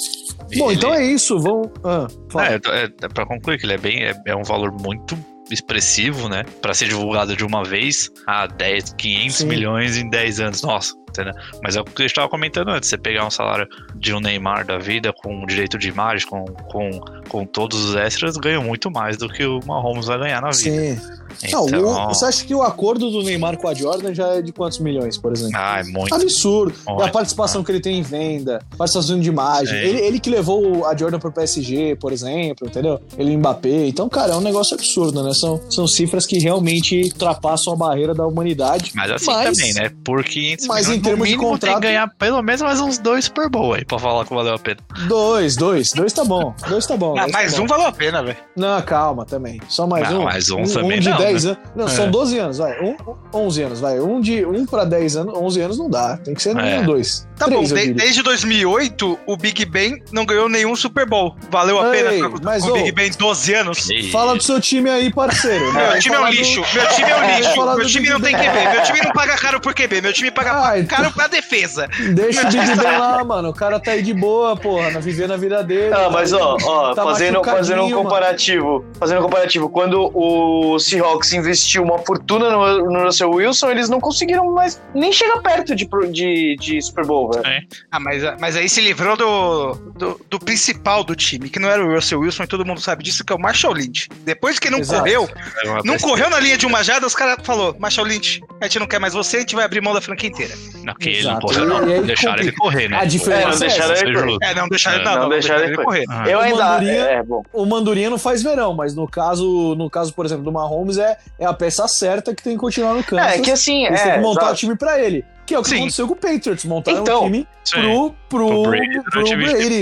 Bom, 0.57 0.71
Ele- 0.71 0.77
então 0.79 0.93
é 0.93 1.03
isso. 1.05 1.39
Vamos. 1.39 1.69
Ah. 1.83 2.07
É, 2.41 2.55
é, 2.55 2.83
é 3.03 3.07
pra 3.07 3.25
concluir 3.25 3.57
que 3.59 3.65
ele 3.65 3.73
é 3.73 3.77
bem. 3.77 4.03
É, 4.03 4.13
é 4.25 4.35
um 4.35 4.43
valor 4.43 4.71
muito 4.71 5.17
expressivo, 5.51 6.29
né? 6.29 6.43
Pra 6.61 6.73
ser 6.73 6.87
divulgado 6.87 7.35
de 7.35 7.43
uma 7.43 7.63
vez 7.63 8.09
a 8.27 8.47
10, 8.47 8.93
500 8.97 9.35
Sim. 9.37 9.45
milhões 9.47 9.97
em 9.97 10.09
10 10.09 10.39
anos. 10.39 10.61
Nossa, 10.61 10.93
entendeu? 11.09 11.33
Mas 11.63 11.75
é 11.75 11.81
o 11.81 11.83
que 11.83 12.01
eu 12.03 12.05
estava 12.05 12.29
comentando 12.29 12.69
antes. 12.69 12.87
Você 12.89 12.97
pegar 12.97 13.25
um 13.25 13.31
salário 13.31 13.67
de 13.95 14.13
um 14.13 14.19
Neymar 14.19 14.65
da 14.65 14.77
vida, 14.77 15.11
com 15.11 15.45
direito 15.45 15.77
de 15.77 15.89
imagem, 15.89 16.27
com, 16.27 16.45
com, 16.45 16.89
com 17.27 17.45
todos 17.45 17.83
os 17.83 17.95
extras, 17.95 18.37
ganha 18.37 18.61
muito 18.61 18.91
mais 18.91 19.17
do 19.17 19.27
que 19.27 19.43
o 19.43 19.59
Mahomes 19.65 20.05
vai 20.05 20.19
ganhar 20.19 20.41
na 20.41 20.51
vida. 20.51 20.95
Sim. 20.95 21.18
Não, 21.51 21.67
Então, 21.67 22.05
o- 22.05 22.07
você 22.13 22.25
acha 22.25 22.43
que 22.45 22.53
o 22.55 22.61
acordo 22.61 23.09
do 23.09 23.21
Neymar 23.23 23.57
com 23.57 23.67
a 23.67 23.73
Jordan 23.73 24.13
já 24.13 24.27
é 24.35 24.41
de 24.41 24.51
quantos 24.51 24.79
milhões, 24.79 25.17
por 25.17 25.31
exemplo? 25.33 25.53
Ah, 25.55 25.79
é 25.79 25.83
muito. 25.83 26.13
Absurdo. 26.13 26.73
Muito. 26.87 27.01
E 27.03 27.05
a 27.07 27.11
participação 27.11 27.63
que 27.63 27.71
ele 27.71 27.79
tem 27.79 27.97
em 27.99 28.01
venda, 28.01 28.61
participação 28.77 29.19
de 29.19 29.29
imagem. 29.29 29.77
Ele, 29.77 29.99
ele 29.99 30.19
que 30.19 30.29
levou 30.29 30.85
a 30.85 30.95
Jordan 30.95 31.19
pro 31.19 31.31
PSG, 31.31 31.95
por 31.95 32.11
exemplo, 32.11 32.67
entendeu? 32.67 32.99
Ele 33.17 33.35
Mbappé. 33.37 33.87
Então, 33.87 34.07
cara, 34.09 34.33
é 34.33 34.35
um 34.35 34.41
negócio 34.41 34.75
absurdo, 34.75 35.23
né? 35.23 35.33
São, 35.33 35.59
são 35.69 35.87
cifras 35.87 36.25
que 36.25 36.37
realmente 36.39 37.01
ultrapassam 37.03 37.73
a 37.73 37.75
barreira 37.75 38.13
da 38.13 38.25
humanidade. 38.25 38.91
Mas 38.95 39.11
assim 39.11 39.25
Mas- 39.27 39.57
também, 39.57 39.73
né? 39.73 39.91
Por 40.03 40.23
500 40.23 40.67
mas 40.67 40.81
milhões, 40.87 40.97
em 40.97 41.01
termos 41.01 41.19
no 41.19 41.25
de 41.25 41.31
mínimo, 41.31 41.49
contrato- 41.51 41.71
tem 41.73 41.81
que 41.81 41.87
ganhar 41.87 42.07
pelo 42.17 42.41
menos 42.41 42.61
mais 42.61 42.79
uns 42.79 42.97
dois 42.97 43.25
Super 43.25 43.49
Bowl 43.49 43.73
aí, 43.73 43.85
pra 43.85 43.99
falar 43.99 44.25
que 44.25 44.33
valeu 44.33 44.53
a 44.55 44.59
pena. 44.59 44.77
Dois, 45.07 45.55
dois. 45.55 45.91
Dois 45.91 46.11
tá 46.13 46.23
bom. 46.25 46.53
Dois 46.67 46.85
tá 46.85 46.97
bom. 46.97 47.13
Ah, 47.17 47.21
dois 47.21 47.31
tá 47.31 47.37
mais 47.37 47.53
bom. 47.55 47.63
um 47.63 47.67
valeu 47.67 47.87
a 47.87 47.91
pena, 47.91 48.23
velho. 48.23 48.37
Não, 48.55 48.81
calma 48.81 49.25
também. 49.25 49.59
Só 49.69 49.85
mais 49.87 50.09
Não, 50.09 50.21
um. 50.21 50.23
mais 50.23 50.49
um 50.49 50.63
também 50.63 50.99
de 50.99 51.09
não, 51.09 51.17
10 51.19 51.43
né? 51.45 51.51
anos. 51.51 51.63
Não, 51.75 51.85
É. 51.85 51.89
são 51.89 52.11
12 52.11 52.37
anos, 52.39 52.57
vai. 52.57 52.79
Um, 52.81 52.95
11 53.33 53.63
anos, 53.63 53.79
vai. 53.79 53.99
Um, 53.99 54.19
de, 54.21 54.45
um 54.45 54.65
pra 54.65 54.83
10 54.85 55.15
anos, 55.17 55.33
11 55.35 55.61
anos 55.61 55.77
não 55.77 55.89
dá. 55.89 56.17
Tem 56.17 56.33
que 56.33 56.41
ser 56.41 56.53
no 56.53 56.61
É. 56.61 56.71
mínimo 56.71 56.85
dois. 56.87 57.27
Tá 57.37 57.45
Três, 57.45 57.71
bom, 57.71 57.77
de- 57.77 57.93
desde 57.93 58.21
2008, 58.21 59.17
o 59.25 59.37
Big 59.37 59.63
Ben 59.65 60.01
não 60.11 60.25
ganhou 60.25 60.49
nenhum 60.49 60.75
Super 60.75 61.07
Bowl. 61.07 61.35
Valeu 61.49 61.79
a 61.79 61.95
Ei, 61.95 62.03
pena 62.03 62.29
com, 62.29 62.35
mas, 62.43 62.63
com 62.63 62.71
o 62.71 62.73
Big 62.73 62.91
Ben 62.91 63.11
12 63.17 63.53
anos? 63.53 63.89
E- 63.89 64.11
Fala 64.11 64.35
do 64.35 64.43
seu 64.43 64.59
time 64.59 64.89
aí, 64.89 65.11
parceiro. 65.13 65.71
Vai, 65.71 65.91
Meu 65.93 65.99
time 66.01 66.15
é 66.15 66.19
um 66.19 66.25
do- 66.25 66.31
lixo. 66.31 66.61
Meu 66.73 66.87
time 66.89 67.09
é 67.09 67.15
um 67.17 67.37
lixo. 67.37 67.65
Meu 67.77 67.87
time 67.87 68.09
não 68.09 68.19
tem. 68.19 68.35
QB. 68.35 68.69
Meu 68.73 68.83
time 68.83 68.99
não 69.03 69.11
paga 69.11 69.35
caro 69.37 69.59
por 69.61 69.73
QB. 69.73 70.01
Meu 70.01 70.11
time 70.13 70.31
paga 70.31 70.67
Ah, 70.69 70.79
então- 70.79 70.97
caro 70.97 71.13
pra 71.13 71.27
defesa. 71.27 71.87
Deixa 72.13 72.41
o 72.41 72.51
Big 72.51 72.75
Ben 72.75 72.97
lá, 72.99 73.23
mano. 73.23 73.49
O 73.49 73.53
cara 73.53 73.79
tá 73.79 73.91
aí 73.91 74.01
de 74.01 74.13
boa, 74.13 74.55
porra, 74.57 74.91
na 74.91 74.99
vivendo 74.99 75.31
a 75.31 75.37
vida 75.37 75.63
dele. 75.63 75.93
Ah, 75.93 76.09
mas 76.11 76.33
ó, 76.33 76.57
ó, 76.63 76.93
Tá 76.93 77.03
fazendo, 77.03 77.41
fazendo 77.43 77.83
um 77.83 77.91
comparativo, 77.91 78.85
fazendo 78.99 79.19
um 79.19 79.23
comparativo, 79.23 79.69
quando 79.69 80.11
o 80.13 80.77
Seahawks 80.79 81.08
investiu 81.33 81.83
uma 81.83 81.97
fortuna 81.99 82.49
no, 82.51 82.91
no 82.91 83.03
Russell 83.05 83.29
Wilson, 83.31 83.69
eles 83.69 83.89
não 83.89 83.99
conseguiram 83.99 84.51
mais 84.53 84.81
nem 84.93 85.11
chegar 85.11 85.37
perto 85.41 85.75
de, 85.75 85.87
de, 86.11 86.55
de 86.59 86.81
Super 86.81 87.05
Bowl, 87.05 87.31
velho. 87.31 87.67
Ah, 87.91 87.99
mas, 87.99 88.23
mas 88.39 88.55
aí 88.55 88.67
se 88.69 88.81
livrou 88.81 89.15
do, 89.17 89.73
do, 89.95 90.21
do 90.29 90.39
principal 90.39 91.03
do 91.03 91.15
time, 91.15 91.49
que 91.49 91.59
não 91.59 91.69
era 91.69 91.83
o 91.83 91.93
Russell 91.93 92.19
Wilson, 92.19 92.43
e 92.43 92.47
todo 92.47 92.65
mundo 92.65 92.79
sabe 92.81 93.03
disso, 93.03 93.23
que 93.23 93.31
é 93.33 93.35
o 93.35 93.39
Marshall 93.39 93.73
Lynch. 93.73 94.09
Depois 94.23 94.59
que 94.59 94.69
não 94.69 94.79
Exato. 94.79 95.01
correu, 95.01 95.29
É 95.63 95.81
não 95.83 95.97
correu 95.97 96.29
na 96.29 96.39
linha 96.39 96.57
de 96.57 96.65
uma 96.65 96.83
jarda, 96.83 97.07
os 97.07 97.15
caras 97.15 97.37
falaram, 97.43 97.75
Marshall 97.79 98.05
Lynch, 98.07 98.41
a 98.61 98.65
gente 98.65 98.79
não 98.79 98.87
quer 98.87 98.99
mais 98.99 99.13
você, 99.13 99.37
a 99.37 99.39
gente 99.41 99.55
vai 99.55 99.65
abrir 99.65 99.81
mão 99.81 99.93
da 99.93 100.01
franquia 100.01 100.29
inteira. 100.29 100.53
Não, 100.83 100.93
que 100.95 101.09
ele 101.09 101.23
não, 101.23 101.39
correu, 101.39 101.65
não. 101.65 101.89
E 101.89 102.01
deixaram 102.01 102.41
ele 102.41 102.51
correr, 102.53 102.87
né? 102.89 102.97
A 102.99 103.05
diferença 103.05 103.41
É, 103.41 103.45
não 103.47 103.53
é 103.55 103.59
deixaram 103.59 103.93
essa. 103.93 104.05
ele 104.05 104.13
correr. 104.19 104.37
É, 104.41 104.55
não 104.55 104.67
deixar 104.67 104.91
ele, 104.93 105.01
É, 105.01 105.05
não, 105.05 105.13
não 105.15 105.21
não, 105.23 105.29
deixaram 105.29 105.59
deixar 105.59 105.71
ele 105.73 105.81
ele 105.81 105.83
correr. 105.85 106.05
Ah, 106.09 106.29
Eu 106.29 106.39
O 106.39 106.41
ainda. 106.41 106.63
Mandurinha- 106.65 106.93
É, 107.05 107.23
bom. 107.23 107.43
O 107.53 107.65
Mandurinha 107.65 108.09
não 108.09 108.17
faz 108.17 108.41
verão, 108.43 108.73
mas 108.73 108.93
no 108.95 109.07
caso, 109.07 109.75
no 109.75 109.89
caso, 109.89 110.13
por 110.13 110.25
exemplo, 110.25 110.43
do 110.43 110.51
Mahomes, 110.51 110.97
é, 110.99 111.17
é 111.39 111.45
a 111.45 111.53
peça 111.53 111.87
certa 111.87 112.35
que 112.35 112.43
tem 112.43 112.53
que 112.53 112.59
continuar 112.59 112.93
no 112.93 113.03
campo. 113.03 113.23
É, 113.23 113.39
que 113.39 113.49
assim. 113.51 113.85
Eles 113.85 114.01
têm 114.01 114.11
É, 114.11 114.15
que 114.15 114.21
montar 114.21 114.51
o 114.51 114.55
time 114.55 114.75
pra 114.77 114.99
ele. 114.99 115.25
Que 115.45 115.55
é 115.55 115.59
o 115.59 115.63
que 115.63 115.69
Sim. 115.69 115.77
aconteceu 115.77 116.07
com 116.07 116.13
o 116.13 116.15
Patriots. 116.15 116.63
Montaram 116.65 116.99
Então, 117.01 117.23
um 117.25 117.31
time 117.31 117.47
pro, 117.71 118.13
pro, 118.29 118.47
Pro 118.47 118.47
pro 118.61 118.69
Brady 118.69 118.87
Brady. 118.99 119.03
durante 119.11 119.35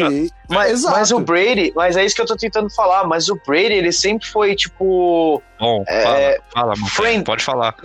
20 0.10 0.34
Mas, 0.49 0.71
Exato. 0.71 0.95
mas 0.95 1.12
o 1.12 1.19
Brady, 1.19 1.73
mas 1.75 1.97
é 1.97 2.06
isso 2.06 2.15
que 2.15 2.21
eu 2.21 2.25
tô 2.25 2.38
tentando 2.38 2.69
falar. 2.73 3.06
Mas 3.06 3.27
o 3.27 3.38
Brady, 3.45 3.73
ele 3.73 3.91
sempre 3.91 4.25
foi 4.30 4.56
tipo. 4.56 5.43
Bom, 5.60 5.84
É, 5.89 6.39
fala, 6.53 6.73
fala, 6.77 6.89
friend- 6.89 7.25
pode 7.25 7.43
falar. 7.43 7.75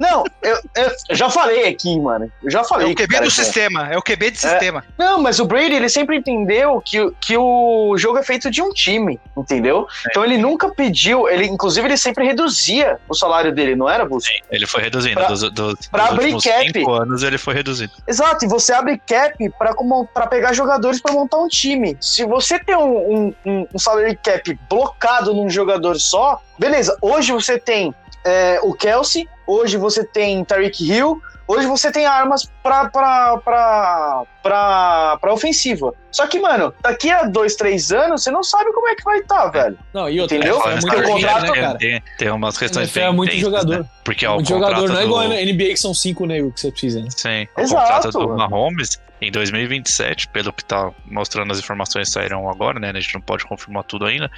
Não, 0.00 0.24
eu, 0.42 0.56
eu- 0.76 1.14
já 1.14 1.28
falei 1.28 1.68
aqui, 1.68 2.00
mano. 2.00 2.32
Eu 2.42 2.50
já 2.50 2.60
É 2.60 2.64
falei. 2.64 2.86
o 2.92 2.96
que 2.96 3.02
QB 3.02 3.12
cara 3.12 3.24
do 3.26 3.28
é 3.28 3.30
sistema, 3.30 3.88
é 3.92 3.98
o 3.98 4.02
QB 4.02 4.30
de 4.30 4.38
sistema. 4.38 4.82
Não, 4.98 5.20
mas 5.20 5.38
o 5.38 5.44
Brady, 5.44 5.74
ele 5.74 5.88
sempre 5.90 6.16
entendeu 6.16 6.80
que, 6.80 7.10
que 7.20 7.36
o 7.36 7.94
jogo 7.98 8.16
é 8.18 8.22
feito 8.22 8.50
de 8.50 8.62
um 8.62 8.70
time, 8.72 9.20
entendeu? 9.36 9.86
Então 10.08 10.24
ele 10.24 10.38
nunca 10.38 10.70
pediu, 10.70 11.28
ele 11.28 11.44
inclusive 11.44 11.86
ele 11.86 11.98
sempre 11.98 12.24
reduzia 12.24 12.98
o 13.08 13.14
salário 13.14 13.54
dele, 13.54 13.76
não 13.76 13.88
era, 13.90 14.06
Bus? 14.06 14.24
Ele 14.50 14.66
foi 14.66 14.82
reduzindo. 14.82 15.14
Pra- 15.14 15.28
dos, 15.28 15.42
dos, 15.52 15.86
pra 15.88 16.04
dos 16.06 16.12
abrir 16.12 16.32
cap. 16.42 16.72
cinco 16.72 16.92
anos 16.92 17.22
ele 17.22 17.36
foi 17.36 17.52
reduzindo. 17.54 17.92
Exato, 18.08 18.44
e 18.44 18.48
você 18.48 18.72
abre 18.72 18.96
cap 19.06 19.36
pra 19.58 19.74
como- 19.74 20.06
pra 20.06 20.26
pegar 20.26 20.54
jogadores 20.54 21.00
pra 21.02 21.12
montar 21.12 21.36
um 21.38 21.48
time. 21.48 21.96
Se 22.00 22.24
você 22.24 22.58
tem 22.58 22.74
um, 22.74 22.96
um, 23.26 23.34
um, 23.44 23.66
um 23.74 23.78
salary 23.78 24.16
cap 24.16 24.58
blocado 24.68 25.34
num 25.34 25.50
jogador 25.50 25.96
só, 26.00 26.40
beleza, 26.58 26.96
hoje 27.02 27.32
você 27.32 27.58
tem 27.58 27.94
é, 28.24 28.58
o 28.62 28.74
Kelsey, 28.74 29.28
hoje 29.50 29.76
você 29.76 30.04
tem 30.04 30.44
Tariq 30.44 30.82
Hill, 30.84 31.20
hoje 31.48 31.66
você 31.66 31.90
tem 31.90 32.06
armas 32.06 32.48
pra, 32.62 32.88
pra, 32.88 33.36
pra, 33.38 34.22
pra, 34.42 35.18
pra 35.20 35.32
ofensiva. 35.32 35.92
Só 36.12 36.26
que, 36.26 36.38
mano, 36.40 36.72
daqui 36.82 37.10
a 37.10 37.22
dois, 37.24 37.54
três 37.56 37.90
anos, 37.92 38.22
você 38.22 38.30
não 38.30 38.42
sabe 38.42 38.72
como 38.72 38.88
é 38.88 38.94
que 38.94 39.02
vai 39.04 39.18
estar, 39.18 39.48
velho. 39.48 39.78
Não, 39.92 40.08
e 40.08 40.20
outra, 40.20 40.36
Entendeu? 40.36 40.56
é, 40.58 40.60
Fala, 40.60 40.72
muito 40.80 41.02
contrato- 41.02 41.42
né, 41.52 41.60
cara? 41.60 41.78
tem, 41.78 42.02
tem 42.18 42.30
umas 42.30 42.56
questões 42.58 42.88
NFL 42.88 42.98
bem 43.00 43.08
é 43.08 43.12
muito 43.12 43.36
jogador. 43.36 43.78
né? 43.80 43.84
Porque 44.04 44.26
ó, 44.26 44.32
o 44.32 44.34
Muito 44.36 44.48
jogador, 44.48 44.88
não 44.88 44.96
é 44.96 45.00
do... 45.00 45.04
igual 45.06 45.20
a 45.20 45.26
NBA 45.28 45.64
que 45.70 45.76
são 45.76 45.94
cinco 45.94 46.26
negros 46.26 46.54
que 46.54 46.60
você 46.60 46.70
precisa, 46.70 47.00
né? 47.00 47.08
Sim, 47.16 47.46
o 47.56 47.60
Exato, 47.60 48.12
contrato 48.12 48.26
do. 48.26 48.36
Mahomes 48.36 49.00
em 49.22 49.30
2027, 49.30 50.28
pelo 50.28 50.50
que 50.52 50.64
tá 50.64 50.90
mostrando 51.04 51.52
as 51.52 51.58
informações 51.58 52.08
que 52.08 52.14
saíram 52.14 52.48
agora, 52.48 52.80
né? 52.80 52.90
A 52.90 52.98
gente 53.00 53.12
não 53.14 53.20
pode 53.20 53.44
confirmar 53.44 53.84
tudo 53.84 54.06
ainda. 54.06 54.30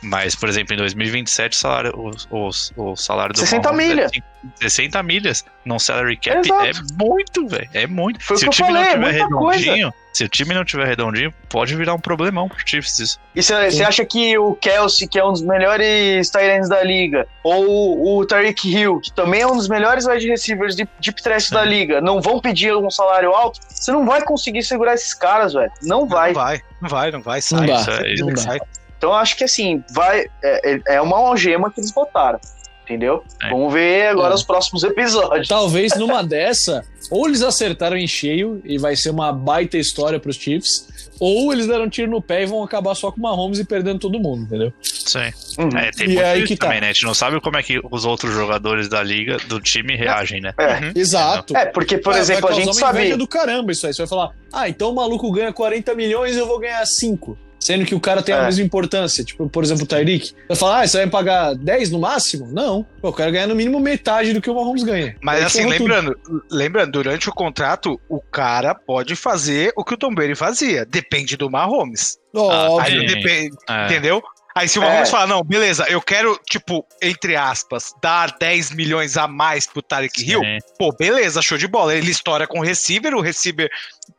Mas, 0.00 0.36
por 0.36 0.48
exemplo, 0.48 0.74
em 0.74 0.76
2027, 0.78 1.52
o 1.54 1.56
salário, 1.56 1.92
o, 1.96 2.10
o, 2.30 2.50
o 2.92 2.96
salário 2.96 3.32
do 3.34 3.40
60 3.40 3.68
Mahomes 3.72 3.88
milha. 3.88 4.04
É 4.04 4.08
cin- 4.08 4.22
60 4.60 5.02
milhas 5.02 5.44
num 5.64 5.78
salary 5.78 6.16
cap 6.16 6.38
Exato. 6.38 6.64
é 6.66 6.72
muito, 7.04 7.46
velho. 7.46 7.68
É 7.74 7.86
muito. 7.86 8.22
Foi 8.24 8.36
se 8.36 8.46
o 8.46 8.50
time 8.50 8.68
falei, 8.68 8.82
é 8.82 8.96
não 8.96 9.04
tiver 9.08 9.18
muita 9.20 9.36
coisa. 9.36 9.60
redondinho, 9.60 9.94
se 10.12 10.24
o 10.24 10.28
time 10.28 10.54
não 10.54 10.64
tiver 10.64 10.86
redondinho, 10.86 11.32
pode 11.48 11.76
virar 11.76 11.94
um 11.94 11.98
problemão 12.00 12.48
pro 12.48 12.58
Chiefs 12.66 12.98
isso. 12.98 13.20
E 13.34 13.42
você 13.42 13.82
acha 13.84 14.04
que 14.04 14.36
o 14.38 14.54
Kelsey, 14.54 15.06
que 15.06 15.18
é 15.18 15.24
um 15.24 15.32
dos 15.32 15.42
melhores 15.42 16.28
tight 16.30 16.46
ends 16.50 16.68
da 16.68 16.82
liga, 16.82 17.26
ou 17.44 18.18
o 18.18 18.26
Tariq 18.26 18.68
Hill, 18.68 19.00
que 19.00 19.12
também 19.12 19.42
é 19.42 19.46
um 19.46 19.56
dos 19.56 19.68
melhores 19.68 20.06
wide 20.06 20.26
receivers 20.28 20.74
de 20.74 20.88
deep 21.00 21.22
threat 21.22 21.50
da 21.50 21.64
liga, 21.64 22.00
não 22.00 22.20
vão 22.20 22.40
pedir 22.40 22.74
um 22.74 22.90
salário 22.90 23.32
alto? 23.32 23.60
Você 23.68 23.92
não 23.92 24.04
vai 24.04 24.22
conseguir 24.22 24.62
segurar 24.62 24.94
esses 24.94 25.14
caras, 25.14 25.52
velho. 25.52 25.70
Não 25.82 26.06
vai. 26.06 26.32
Não 26.32 26.40
vai, 26.40 26.60
não 26.80 26.88
vai, 26.88 27.10
não 27.12 27.20
vai, 27.22 27.36
Não 27.36 27.42
sai. 27.42 27.66
dá, 27.66 27.74
isso 27.80 27.90
é- 27.90 28.14
Isso 28.14 28.24
não 28.26 28.32
dá. 28.34 28.40
sai. 28.42 28.58
Então 28.96 29.10
eu 29.10 29.16
acho 29.16 29.36
que 29.36 29.44
assim, 29.44 29.84
vai. 29.94 30.26
É, 30.42 30.72
é- 30.74 30.80
é 30.96 31.00
uma 31.00 31.16
algema 31.16 31.70
que 31.70 31.78
eles 31.80 31.92
botaram. 31.92 32.40
Entendeu? 32.88 33.22
É. 33.42 33.50
Vamos 33.50 33.70
ver 33.72 34.06
agora 34.08 34.32
É. 34.32 34.34
os 34.34 34.42
próximos 34.42 34.82
episódios. 34.82 35.46
Talvez 35.46 35.92
numa 35.98 36.22
dessa, 36.22 36.82
ou 37.10 37.28
eles 37.28 37.42
acertaram 37.42 37.96
em 37.98 38.06
cheio 38.06 38.62
e 38.64 38.78
vai 38.78 38.96
ser 38.96 39.10
uma 39.10 39.30
baita 39.30 39.76
história 39.76 40.18
pros 40.18 40.36
Chiefs, 40.36 40.88
ou 41.20 41.52
eles 41.52 41.66
deram 41.66 41.84
um 41.84 41.88
tiro 41.88 42.10
no 42.10 42.22
pé 42.22 42.44
e 42.44 42.46
vão 42.46 42.62
acabar 42.62 42.94
só 42.94 43.10
com 43.10 43.18
o 43.18 43.22
Mahomes 43.22 43.58
e 43.58 43.64
perdendo 43.64 43.98
todo 43.98 44.18
mundo, 44.20 44.44
entendeu? 44.44 44.72
Sim. 44.82 45.18
Uhum. 45.58 45.68
É, 45.76 45.90
tem 45.90 46.06
E 46.06 46.14
muito 46.14 46.24
aí 46.24 46.44
que 46.44 46.56
tá. 46.56 46.66
também, 46.66 46.80
né? 46.80 46.88
A 46.88 46.92
gente 46.92 47.04
não 47.04 47.12
sabe 47.14 47.40
como 47.40 47.56
é 47.58 47.62
que 47.62 47.80
os 47.90 48.04
outros 48.06 48.32
jogadores 48.32 48.88
da 48.88 49.02
liga, 49.02 49.36
do 49.48 49.60
time, 49.60 49.94
reagem, 49.96 50.40
né? 50.40 50.54
É. 50.56 50.74
Uhum. 50.86 50.92
Exato. 50.94 51.56
É, 51.56 51.66
porque, 51.66 51.98
por 51.98 52.12
Vai- 52.12 52.22
exemplo, 52.22 52.42
vai 52.48 52.52
a 52.52 52.54
gente 52.54 52.74
sabe. 52.76 53.16
do 53.16 53.26
caramba 53.26 53.72
isso 53.72 53.86
aí. 53.86 53.92
Você 53.92 54.02
vai 54.02 54.08
falar, 54.08 54.30
ah, 54.52 54.68
então 54.68 54.90
o 54.90 54.94
maluco 54.94 55.30
ganha 55.32 55.52
40 55.52 55.94
milhões 55.94 56.36
e 56.36 56.38
eu 56.38 56.46
vou 56.46 56.58
ganhar 56.60 56.84
5. 56.86 57.36
Sendo 57.60 57.84
que 57.84 57.94
o 57.94 58.00
cara 58.00 58.22
tem 58.22 58.34
a 58.34 58.38
É. 58.38 58.44
mesma 58.46 58.64
importância. 58.64 59.22
Tipo, 59.24 59.48
por 59.48 59.62
exemplo, 59.64 59.84
o 59.84 59.86
Tyreek. 59.86 60.32
Vai 60.48 60.56
falar, 60.56 60.80
ah, 60.82 60.86
você 60.86 60.98
vai 60.98 61.06
pagar 61.08 61.54
10 61.54 61.90
no 61.90 61.98
máximo? 61.98 62.46
Não. 62.50 62.86
Pô, 63.02 63.08
eu 63.08 63.12
quero 63.12 63.32
ganhar 63.32 63.46
no 63.46 63.54
mínimo 63.54 63.78
metade 63.80 64.32
do 64.32 64.40
que 64.40 64.48
o 64.48 64.54
Mahomes 64.54 64.82
ganha. 64.84 65.16
Mas 65.22 65.38
Aí 65.40 65.44
assim, 65.44 65.62
tudo. 65.62 65.70
lembrando, 65.70 66.18
lembrando, 66.50 66.92
durante 66.92 67.28
o 67.28 67.32
contrato, 67.32 68.00
o 68.08 68.20
cara 68.20 68.74
pode 68.74 69.14
fazer 69.16 69.72
o 69.76 69.84
que 69.84 69.94
o 69.94 69.96
Tom 69.98 70.14
Brady 70.14 70.34
fazia. 70.34 70.86
Depende 70.86 71.36
do 71.36 71.50
Mahomes. 71.50 72.16
Óbvio. 72.34 72.80
Aí 73.00 73.06
depende, 73.06 73.56
É. 73.68 73.84
entendeu? 73.86 74.22
Aí 74.54 74.68
se 74.68 74.78
o 74.78 74.82
É. 74.82 74.88
Mahomes 74.88 75.10
falar, 75.10 75.26
não, 75.28 75.44
beleza, 75.44 75.84
eu 75.88 76.00
quero, 76.00 76.36
tipo, 76.50 76.84
entre 77.00 77.36
aspas, 77.36 77.92
dar 78.02 78.34
10 78.40 78.72
milhões 78.72 79.16
a 79.16 79.28
mais 79.28 79.66
pro 79.68 79.80
Tarek 79.82 80.20
Hill, 80.28 80.40
Sim. 80.40 80.58
pô, 80.78 80.92
beleza, 80.98 81.40
show 81.42 81.56
de 81.56 81.68
bola. 81.68 81.94
Ele 81.94 82.10
estoura 82.10 82.44
com 82.46 82.58
o 82.58 82.62
receiver, 82.64 83.14
o 83.14 83.20
receiver, 83.20 83.68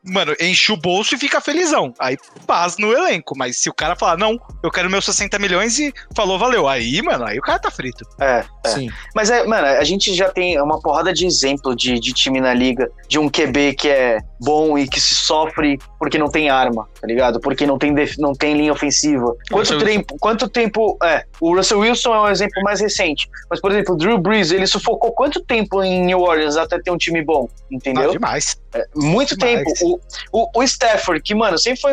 mano, 0.04 0.34
enche 0.40 0.72
o 0.72 0.76
bolso 0.76 1.14
e 1.14 1.18
fica 1.18 1.40
felizão. 1.40 1.92
Aí 1.98 2.16
paz 2.46 2.76
no 2.78 2.92
elenco. 2.92 3.36
Mas 3.36 3.58
se 3.58 3.68
o 3.68 3.74
cara 3.74 3.94
falar, 3.96 4.16
não, 4.16 4.38
eu 4.62 4.70
quero 4.70 4.90
meus 4.90 5.04
60 5.04 5.38
milhões 5.38 5.78
e 5.78 5.92
falou, 6.14 6.38
valeu. 6.38 6.68
Aí, 6.68 7.00
mano, 7.02 7.24
aí 7.24 7.38
o 7.38 7.42
cara 7.42 7.58
tá 7.58 7.70
frito. 7.70 8.04
É, 8.20 8.44
é. 8.64 8.68
Sim. 8.68 8.88
Mas 9.14 9.30
é, 9.30 9.44
mano, 9.46 9.66
a 9.66 9.84
gente 9.84 10.14
já 10.14 10.28
tem 10.30 10.60
uma 10.60 10.80
porrada 10.80 11.12
de 11.12 11.26
exemplo 11.26 11.74
de, 11.74 11.98
de 11.98 12.12
time 12.12 12.40
na 12.40 12.52
liga, 12.54 12.90
de 13.08 13.18
um 13.18 13.28
QB 13.28 13.74
que 13.74 13.88
é 13.88 14.18
bom 14.40 14.78
e 14.78 14.88
que 14.88 15.00
se 15.00 15.14
sofre 15.14 15.78
porque 15.98 16.16
não 16.16 16.30
tem 16.30 16.48
arma, 16.48 16.88
tá 16.98 17.06
ligado? 17.06 17.38
Porque 17.40 17.66
não 17.66 17.78
tem, 17.78 17.92
def- 17.92 18.16
não 18.18 18.32
tem 18.32 18.54
linha 18.56 18.72
ofensiva. 18.72 19.34
Quanto 19.50 19.74
Russell 19.74 19.84
tempo, 19.84 20.16
quanto 20.18 20.48
tempo. 20.48 20.96
É, 21.02 21.24
o 21.40 21.54
Russell 21.54 21.78
Wilson 21.80 22.14
é 22.14 22.20
um 22.22 22.28
exemplo 22.28 22.62
mais 22.62 22.80
recente. 22.80 23.28
Mas, 23.50 23.60
por 23.60 23.70
exemplo, 23.70 23.94
o 23.94 23.96
Drew 23.98 24.16
Brees, 24.18 24.50
ele 24.50 24.66
sufocou 24.66 25.12
quanto 25.12 25.40
tempo 25.44 25.82
em 25.82 26.04
New 26.06 26.20
Orleans 26.20 26.56
até 26.56 26.78
ter 26.80 26.90
um 26.90 26.96
time 26.96 27.22
bom, 27.22 27.48
Ah, 27.50 27.64
entendeu? 27.70 28.10
demais. 28.12 28.58
Muito 28.94 29.36
demais. 29.36 29.58
tempo. 29.64 29.79
O, 29.82 29.98
o, 30.32 30.50
o 30.60 30.62
Stafford, 30.62 31.22
que, 31.22 31.34
mano, 31.34 31.58
sempre 31.58 31.80
foi 31.80 31.92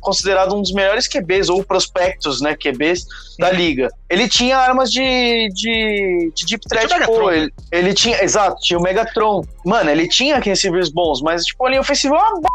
considerado 0.00 0.54
um 0.54 0.62
dos 0.62 0.72
melhores 0.72 1.06
QBs, 1.08 1.48
ou 1.48 1.62
prospectos, 1.64 2.40
né, 2.40 2.56
QBs 2.56 3.04
da 3.38 3.48
Uhum. 3.50 3.54
liga. 3.54 3.88
Ele 4.10 4.28
tinha 4.28 4.58
armas 4.58 4.90
de, 4.90 5.48
de, 5.54 6.32
de 6.34 6.46
deep 6.46 6.66
threat, 6.68 6.88
pô, 6.88 6.94
Megatron. 6.94 7.30
ele, 7.32 7.52
ele 7.70 7.94
tinha, 7.94 8.22
exato, 8.22 8.56
tinha 8.60 8.78
o 8.78 8.82
Megatron. 8.82 9.42
Mano, 9.64 9.90
ele 9.90 10.08
tinha 10.08 10.38
receivers 10.38 10.90
bons, 10.90 11.20
mas, 11.22 11.44
tipo, 11.44 11.64
a 11.66 11.68
linha 11.70 11.80
ofensiva 11.80 12.14
é 12.14 12.18
uma 12.18 12.40
b... 12.40 12.48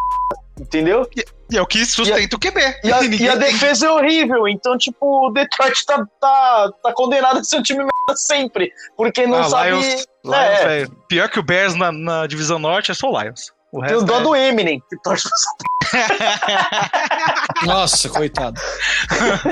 entendeu? 0.60 1.08
E 1.50 1.58
é 1.58 1.62
o 1.62 1.66
que 1.66 1.86
sustenta 1.86 2.36
o 2.36 2.40
QB. 2.40 2.60
E 2.84 2.92
a, 2.92 3.04
e 3.06 3.30
a 3.30 3.36
defesa 3.36 3.88
é 3.88 3.92
horrível, 3.92 4.48
então, 4.48 4.78
tipo, 4.78 5.28
o 5.28 5.32
Detroit 5.32 5.86
tá, 5.86 6.06
tá, 6.20 6.72
tá 6.84 6.94
condenado 6.94 7.40
a 7.40 7.44
ser 7.44 7.58
um 7.58 7.64
time 7.64 7.80
merda 7.80 8.18
sempre, 8.18 8.72
porque 8.96 9.26
não 9.26 9.40
Ah, 9.40 9.50
sabe... 9.50 9.70
Lions, 9.72 10.06
Lions, 10.26 10.36
é, 10.38 10.68
velho. 10.68 10.92
Pior 11.08 11.30
que 11.30 11.40
o 11.40 11.44
Bears 11.44 11.74
na, 11.76 11.92
na 11.92 12.28
divisão 12.28 12.60
norte 12.60 12.92
é 12.92 12.94
só 12.94 13.10
o 13.10 13.22
Lions. 13.22 13.52
O 13.72 13.82
tem 13.82 13.96
o 13.96 14.02
dó 14.04 14.20
é- 14.20 14.24
do 14.24 14.36
Eminem, 14.36 14.82
que 14.90 14.96
torce 15.04 15.28
Nossa, 17.66 18.10
coitado. 18.10 18.60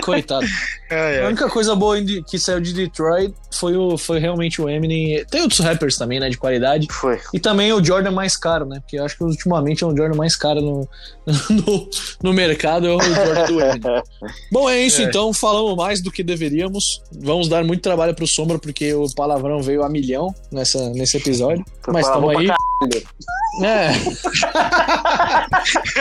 coitado. 0.04 0.46
É, 0.90 0.96
A 0.96 1.24
é. 1.24 1.28
única 1.28 1.50
coisa 1.50 1.76
boa 1.76 1.98
que 2.28 2.38
saiu 2.38 2.60
de 2.60 2.74
Detroit 2.74 3.34
foi, 3.54 3.76
o, 3.76 3.98
foi 3.98 4.20
realmente 4.20 4.62
o 4.62 4.70
Eminem. 4.70 5.26
Tem 5.26 5.42
outros 5.42 5.60
rappers 5.60 5.98
também, 5.98 6.20
né, 6.20 6.30
de 6.30 6.38
qualidade. 6.38 6.88
Foi. 6.92 7.20
E 7.34 7.40
também 7.40 7.74
o 7.74 7.84
Jordan 7.84 8.12
mais 8.12 8.38
caro, 8.38 8.66
né? 8.66 8.80
Porque 8.80 8.98
eu 9.00 9.06
acho 9.06 9.18
que 9.18 9.24
ultimamente 9.24 9.84
é 9.84 9.88
o 9.88 9.96
Jordan 9.96 10.16
mais 10.16 10.36
caro 10.36 10.62
no, 10.62 10.88
no, 11.50 11.90
no 12.24 12.34
mercado, 12.34 12.88
é 12.88 12.92
o 12.96 13.02
Jordan 13.02 13.46
do 13.46 13.62
Eminem. 13.62 14.04
Bom, 14.52 14.70
é 14.70 14.80
isso 14.82 15.02
É. 15.02 15.06
então. 15.06 15.34
Falamos 15.34 15.76
mais 15.76 16.02
do 16.02 16.12
que 16.12 16.24
deveríamos. 16.24 17.02
Vamos 17.12 17.48
dar 17.50 17.64
muito 17.64 17.82
trabalho 17.82 18.14
pro 18.14 18.28
Sombra, 18.28 18.60
porque 18.60 18.94
o 18.94 19.06
palavrão 19.16 19.62
veio 19.62 19.84
a 19.84 19.90
milhão 19.90 20.34
nessa, 20.52 20.90
nesse 20.92 21.18
episódio. 21.18 21.66
Foi 21.82 21.94
Mas 21.94 22.06
estamos 22.06 22.30
aí. 22.36 22.48
É. 23.64 23.90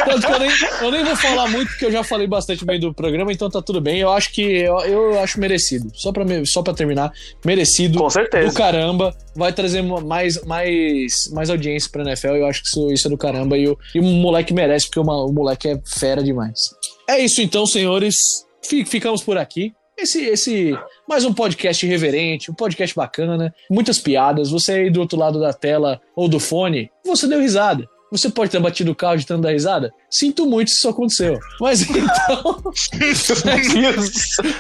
Tanto 0.05 0.27
que 0.27 0.33
eu, 0.33 0.39
nem, 0.39 0.51
eu 0.83 0.91
nem 0.91 1.05
vou 1.05 1.17
falar 1.17 1.49
muito, 1.49 1.69
porque 1.71 1.87
eu 1.87 1.93
já 1.93 2.03
falei 2.03 2.27
bastante 2.27 2.65
bem 2.65 2.79
do 2.81 2.93
programa, 2.93 3.33
então 3.33 3.49
tá 3.49 3.63
tudo 3.63 3.81
bem. 3.81 3.99
Eu 4.01 4.11
acho 4.11 4.33
que 4.33 4.43
eu, 4.43 4.79
eu 4.81 5.21
acho 5.21 5.39
merecido. 5.41 5.91
Só 5.95 6.13
pra, 6.13 6.25
me- 6.25 6.47
só 6.47 6.63
pra 6.63 6.75
terminar, 6.75 7.13
merecido 7.45 7.99
Com 7.99 8.11
certeza. 8.11 8.49
do 8.49 8.55
caramba. 8.55 9.15
Vai 9.37 9.53
trazer 9.53 9.83
mais, 9.83 10.43
mais, 10.45 11.31
mais 11.33 11.51
audiência 11.51 11.89
pra 11.91 12.03
NFL. 12.03 12.29
Eu 12.37 12.47
acho 12.47 12.63
que 12.63 12.69
isso, 12.69 12.93
isso 12.93 13.07
é 13.07 13.11
do 13.11 13.19
caramba. 13.19 13.57
E 13.57 13.69
o, 13.69 13.79
e 13.95 14.01
o 14.01 14.03
moleque 14.03 14.53
merece, 14.53 14.87
porque 14.87 15.01
o, 15.01 15.05
ma- 15.05 15.25
o 15.25 15.33
moleque 15.33 15.69
é 15.69 15.81
fera 15.87 16.23
demais. 16.23 16.71
É 17.09 17.19
isso 17.21 17.41
então, 17.41 17.67
senhores. 17.67 18.45
Fi- 18.63 18.85
Ficamos 18.85 19.23
por 19.23 19.39
aqui. 19.39 19.73
Esse, 19.97 20.21
esse 20.25 20.77
mais 21.09 21.25
um 21.25 21.33
podcast 21.33 21.85
irreverente, 21.85 22.51
um 22.51 22.55
podcast 22.55 22.95
bacana, 22.95 23.55
muitas 23.71 23.99
piadas. 23.99 24.51
Você 24.51 24.73
aí 24.73 24.91
do 24.91 25.01
outro 25.01 25.19
lado 25.19 25.39
da 25.39 25.53
tela 25.53 26.01
ou 26.17 26.29
do 26.29 26.41
fone, 26.41 26.91
você 27.05 27.27
deu 27.27 27.41
risada. 27.41 27.89
Você 28.13 28.31
pode 28.31 28.51
ter 28.51 28.61
batido 28.61 28.93
o 28.93 28.95
carro 28.95 29.17
de 29.17 29.27
tanto 29.27 29.43
dar 29.43 29.51
risada? 29.51 29.93
Sinto 30.09 30.47
muito 30.47 30.71
se 30.71 30.77
isso 30.77 30.89
aconteceu. 30.89 31.37
Mas 31.61 31.83
então. 31.91 32.63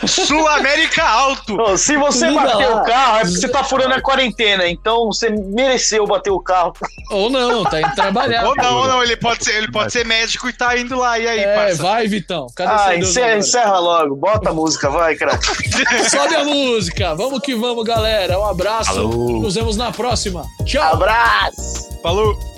Sul-América 0.07 1.02
Alto! 1.04 1.57
Não, 1.57 1.76
se 1.76 1.96
você 1.96 2.28
Liga 2.28 2.40
bater 2.42 2.68
lá. 2.68 2.83
o 2.83 2.85
carro, 2.85 3.16
é 3.18 3.20
porque 3.22 3.37
você 3.40 3.48
tá 3.48 3.62
furando 3.62 3.94
a 3.94 4.00
quarentena. 4.02 4.66
Então 4.68 5.07
você 5.07 5.30
mereceu 5.30 6.07
bater 6.07 6.30
o 6.30 6.40
carro. 6.40 6.72
Ou 7.11 7.30
não, 7.30 7.62
tá 7.64 7.80
indo 7.80 7.94
trabalhar. 7.94 8.46
Ou 8.46 8.57
não, 8.57 8.76
ou 8.78 8.88
não, 8.88 9.02
ele 9.02 9.16
pode 9.16 9.44
ser, 9.44 9.57
ele 9.57 9.70
pode 9.70 9.92
ser 9.92 10.04
médico 10.04 10.48
e 10.48 10.52
tá 10.52 10.76
indo 10.76 10.96
lá. 10.98 11.18
E 11.18 11.28
aí, 11.28 11.38
É, 11.40 11.54
parça? 11.54 11.83
vai, 11.83 12.09
Vitão. 12.09 12.46
Cadê 12.57 12.70
Ah, 12.72 12.96
encerra, 12.96 13.37
encerra 13.37 13.78
logo. 13.78 14.16
Bota 14.16 14.50
a 14.50 14.52
música, 14.52 14.90
vai, 14.90 15.14
cara. 15.14 15.38
Sobe 16.11 16.35
a 16.35 16.44
música. 16.44 17.14
Vamos 17.14 17.40
que 17.40 17.54
vamos, 17.54 17.85
galera. 17.85 18.38
Um 18.38 18.46
abraço. 18.46 18.92
Falou. 18.92 19.42
Nos 19.42 19.54
vemos 19.54 19.76
na 19.76 19.92
próxima. 19.92 20.44
Tchau. 20.64 20.94
Abraço! 20.94 21.98
Falou! 22.02 22.53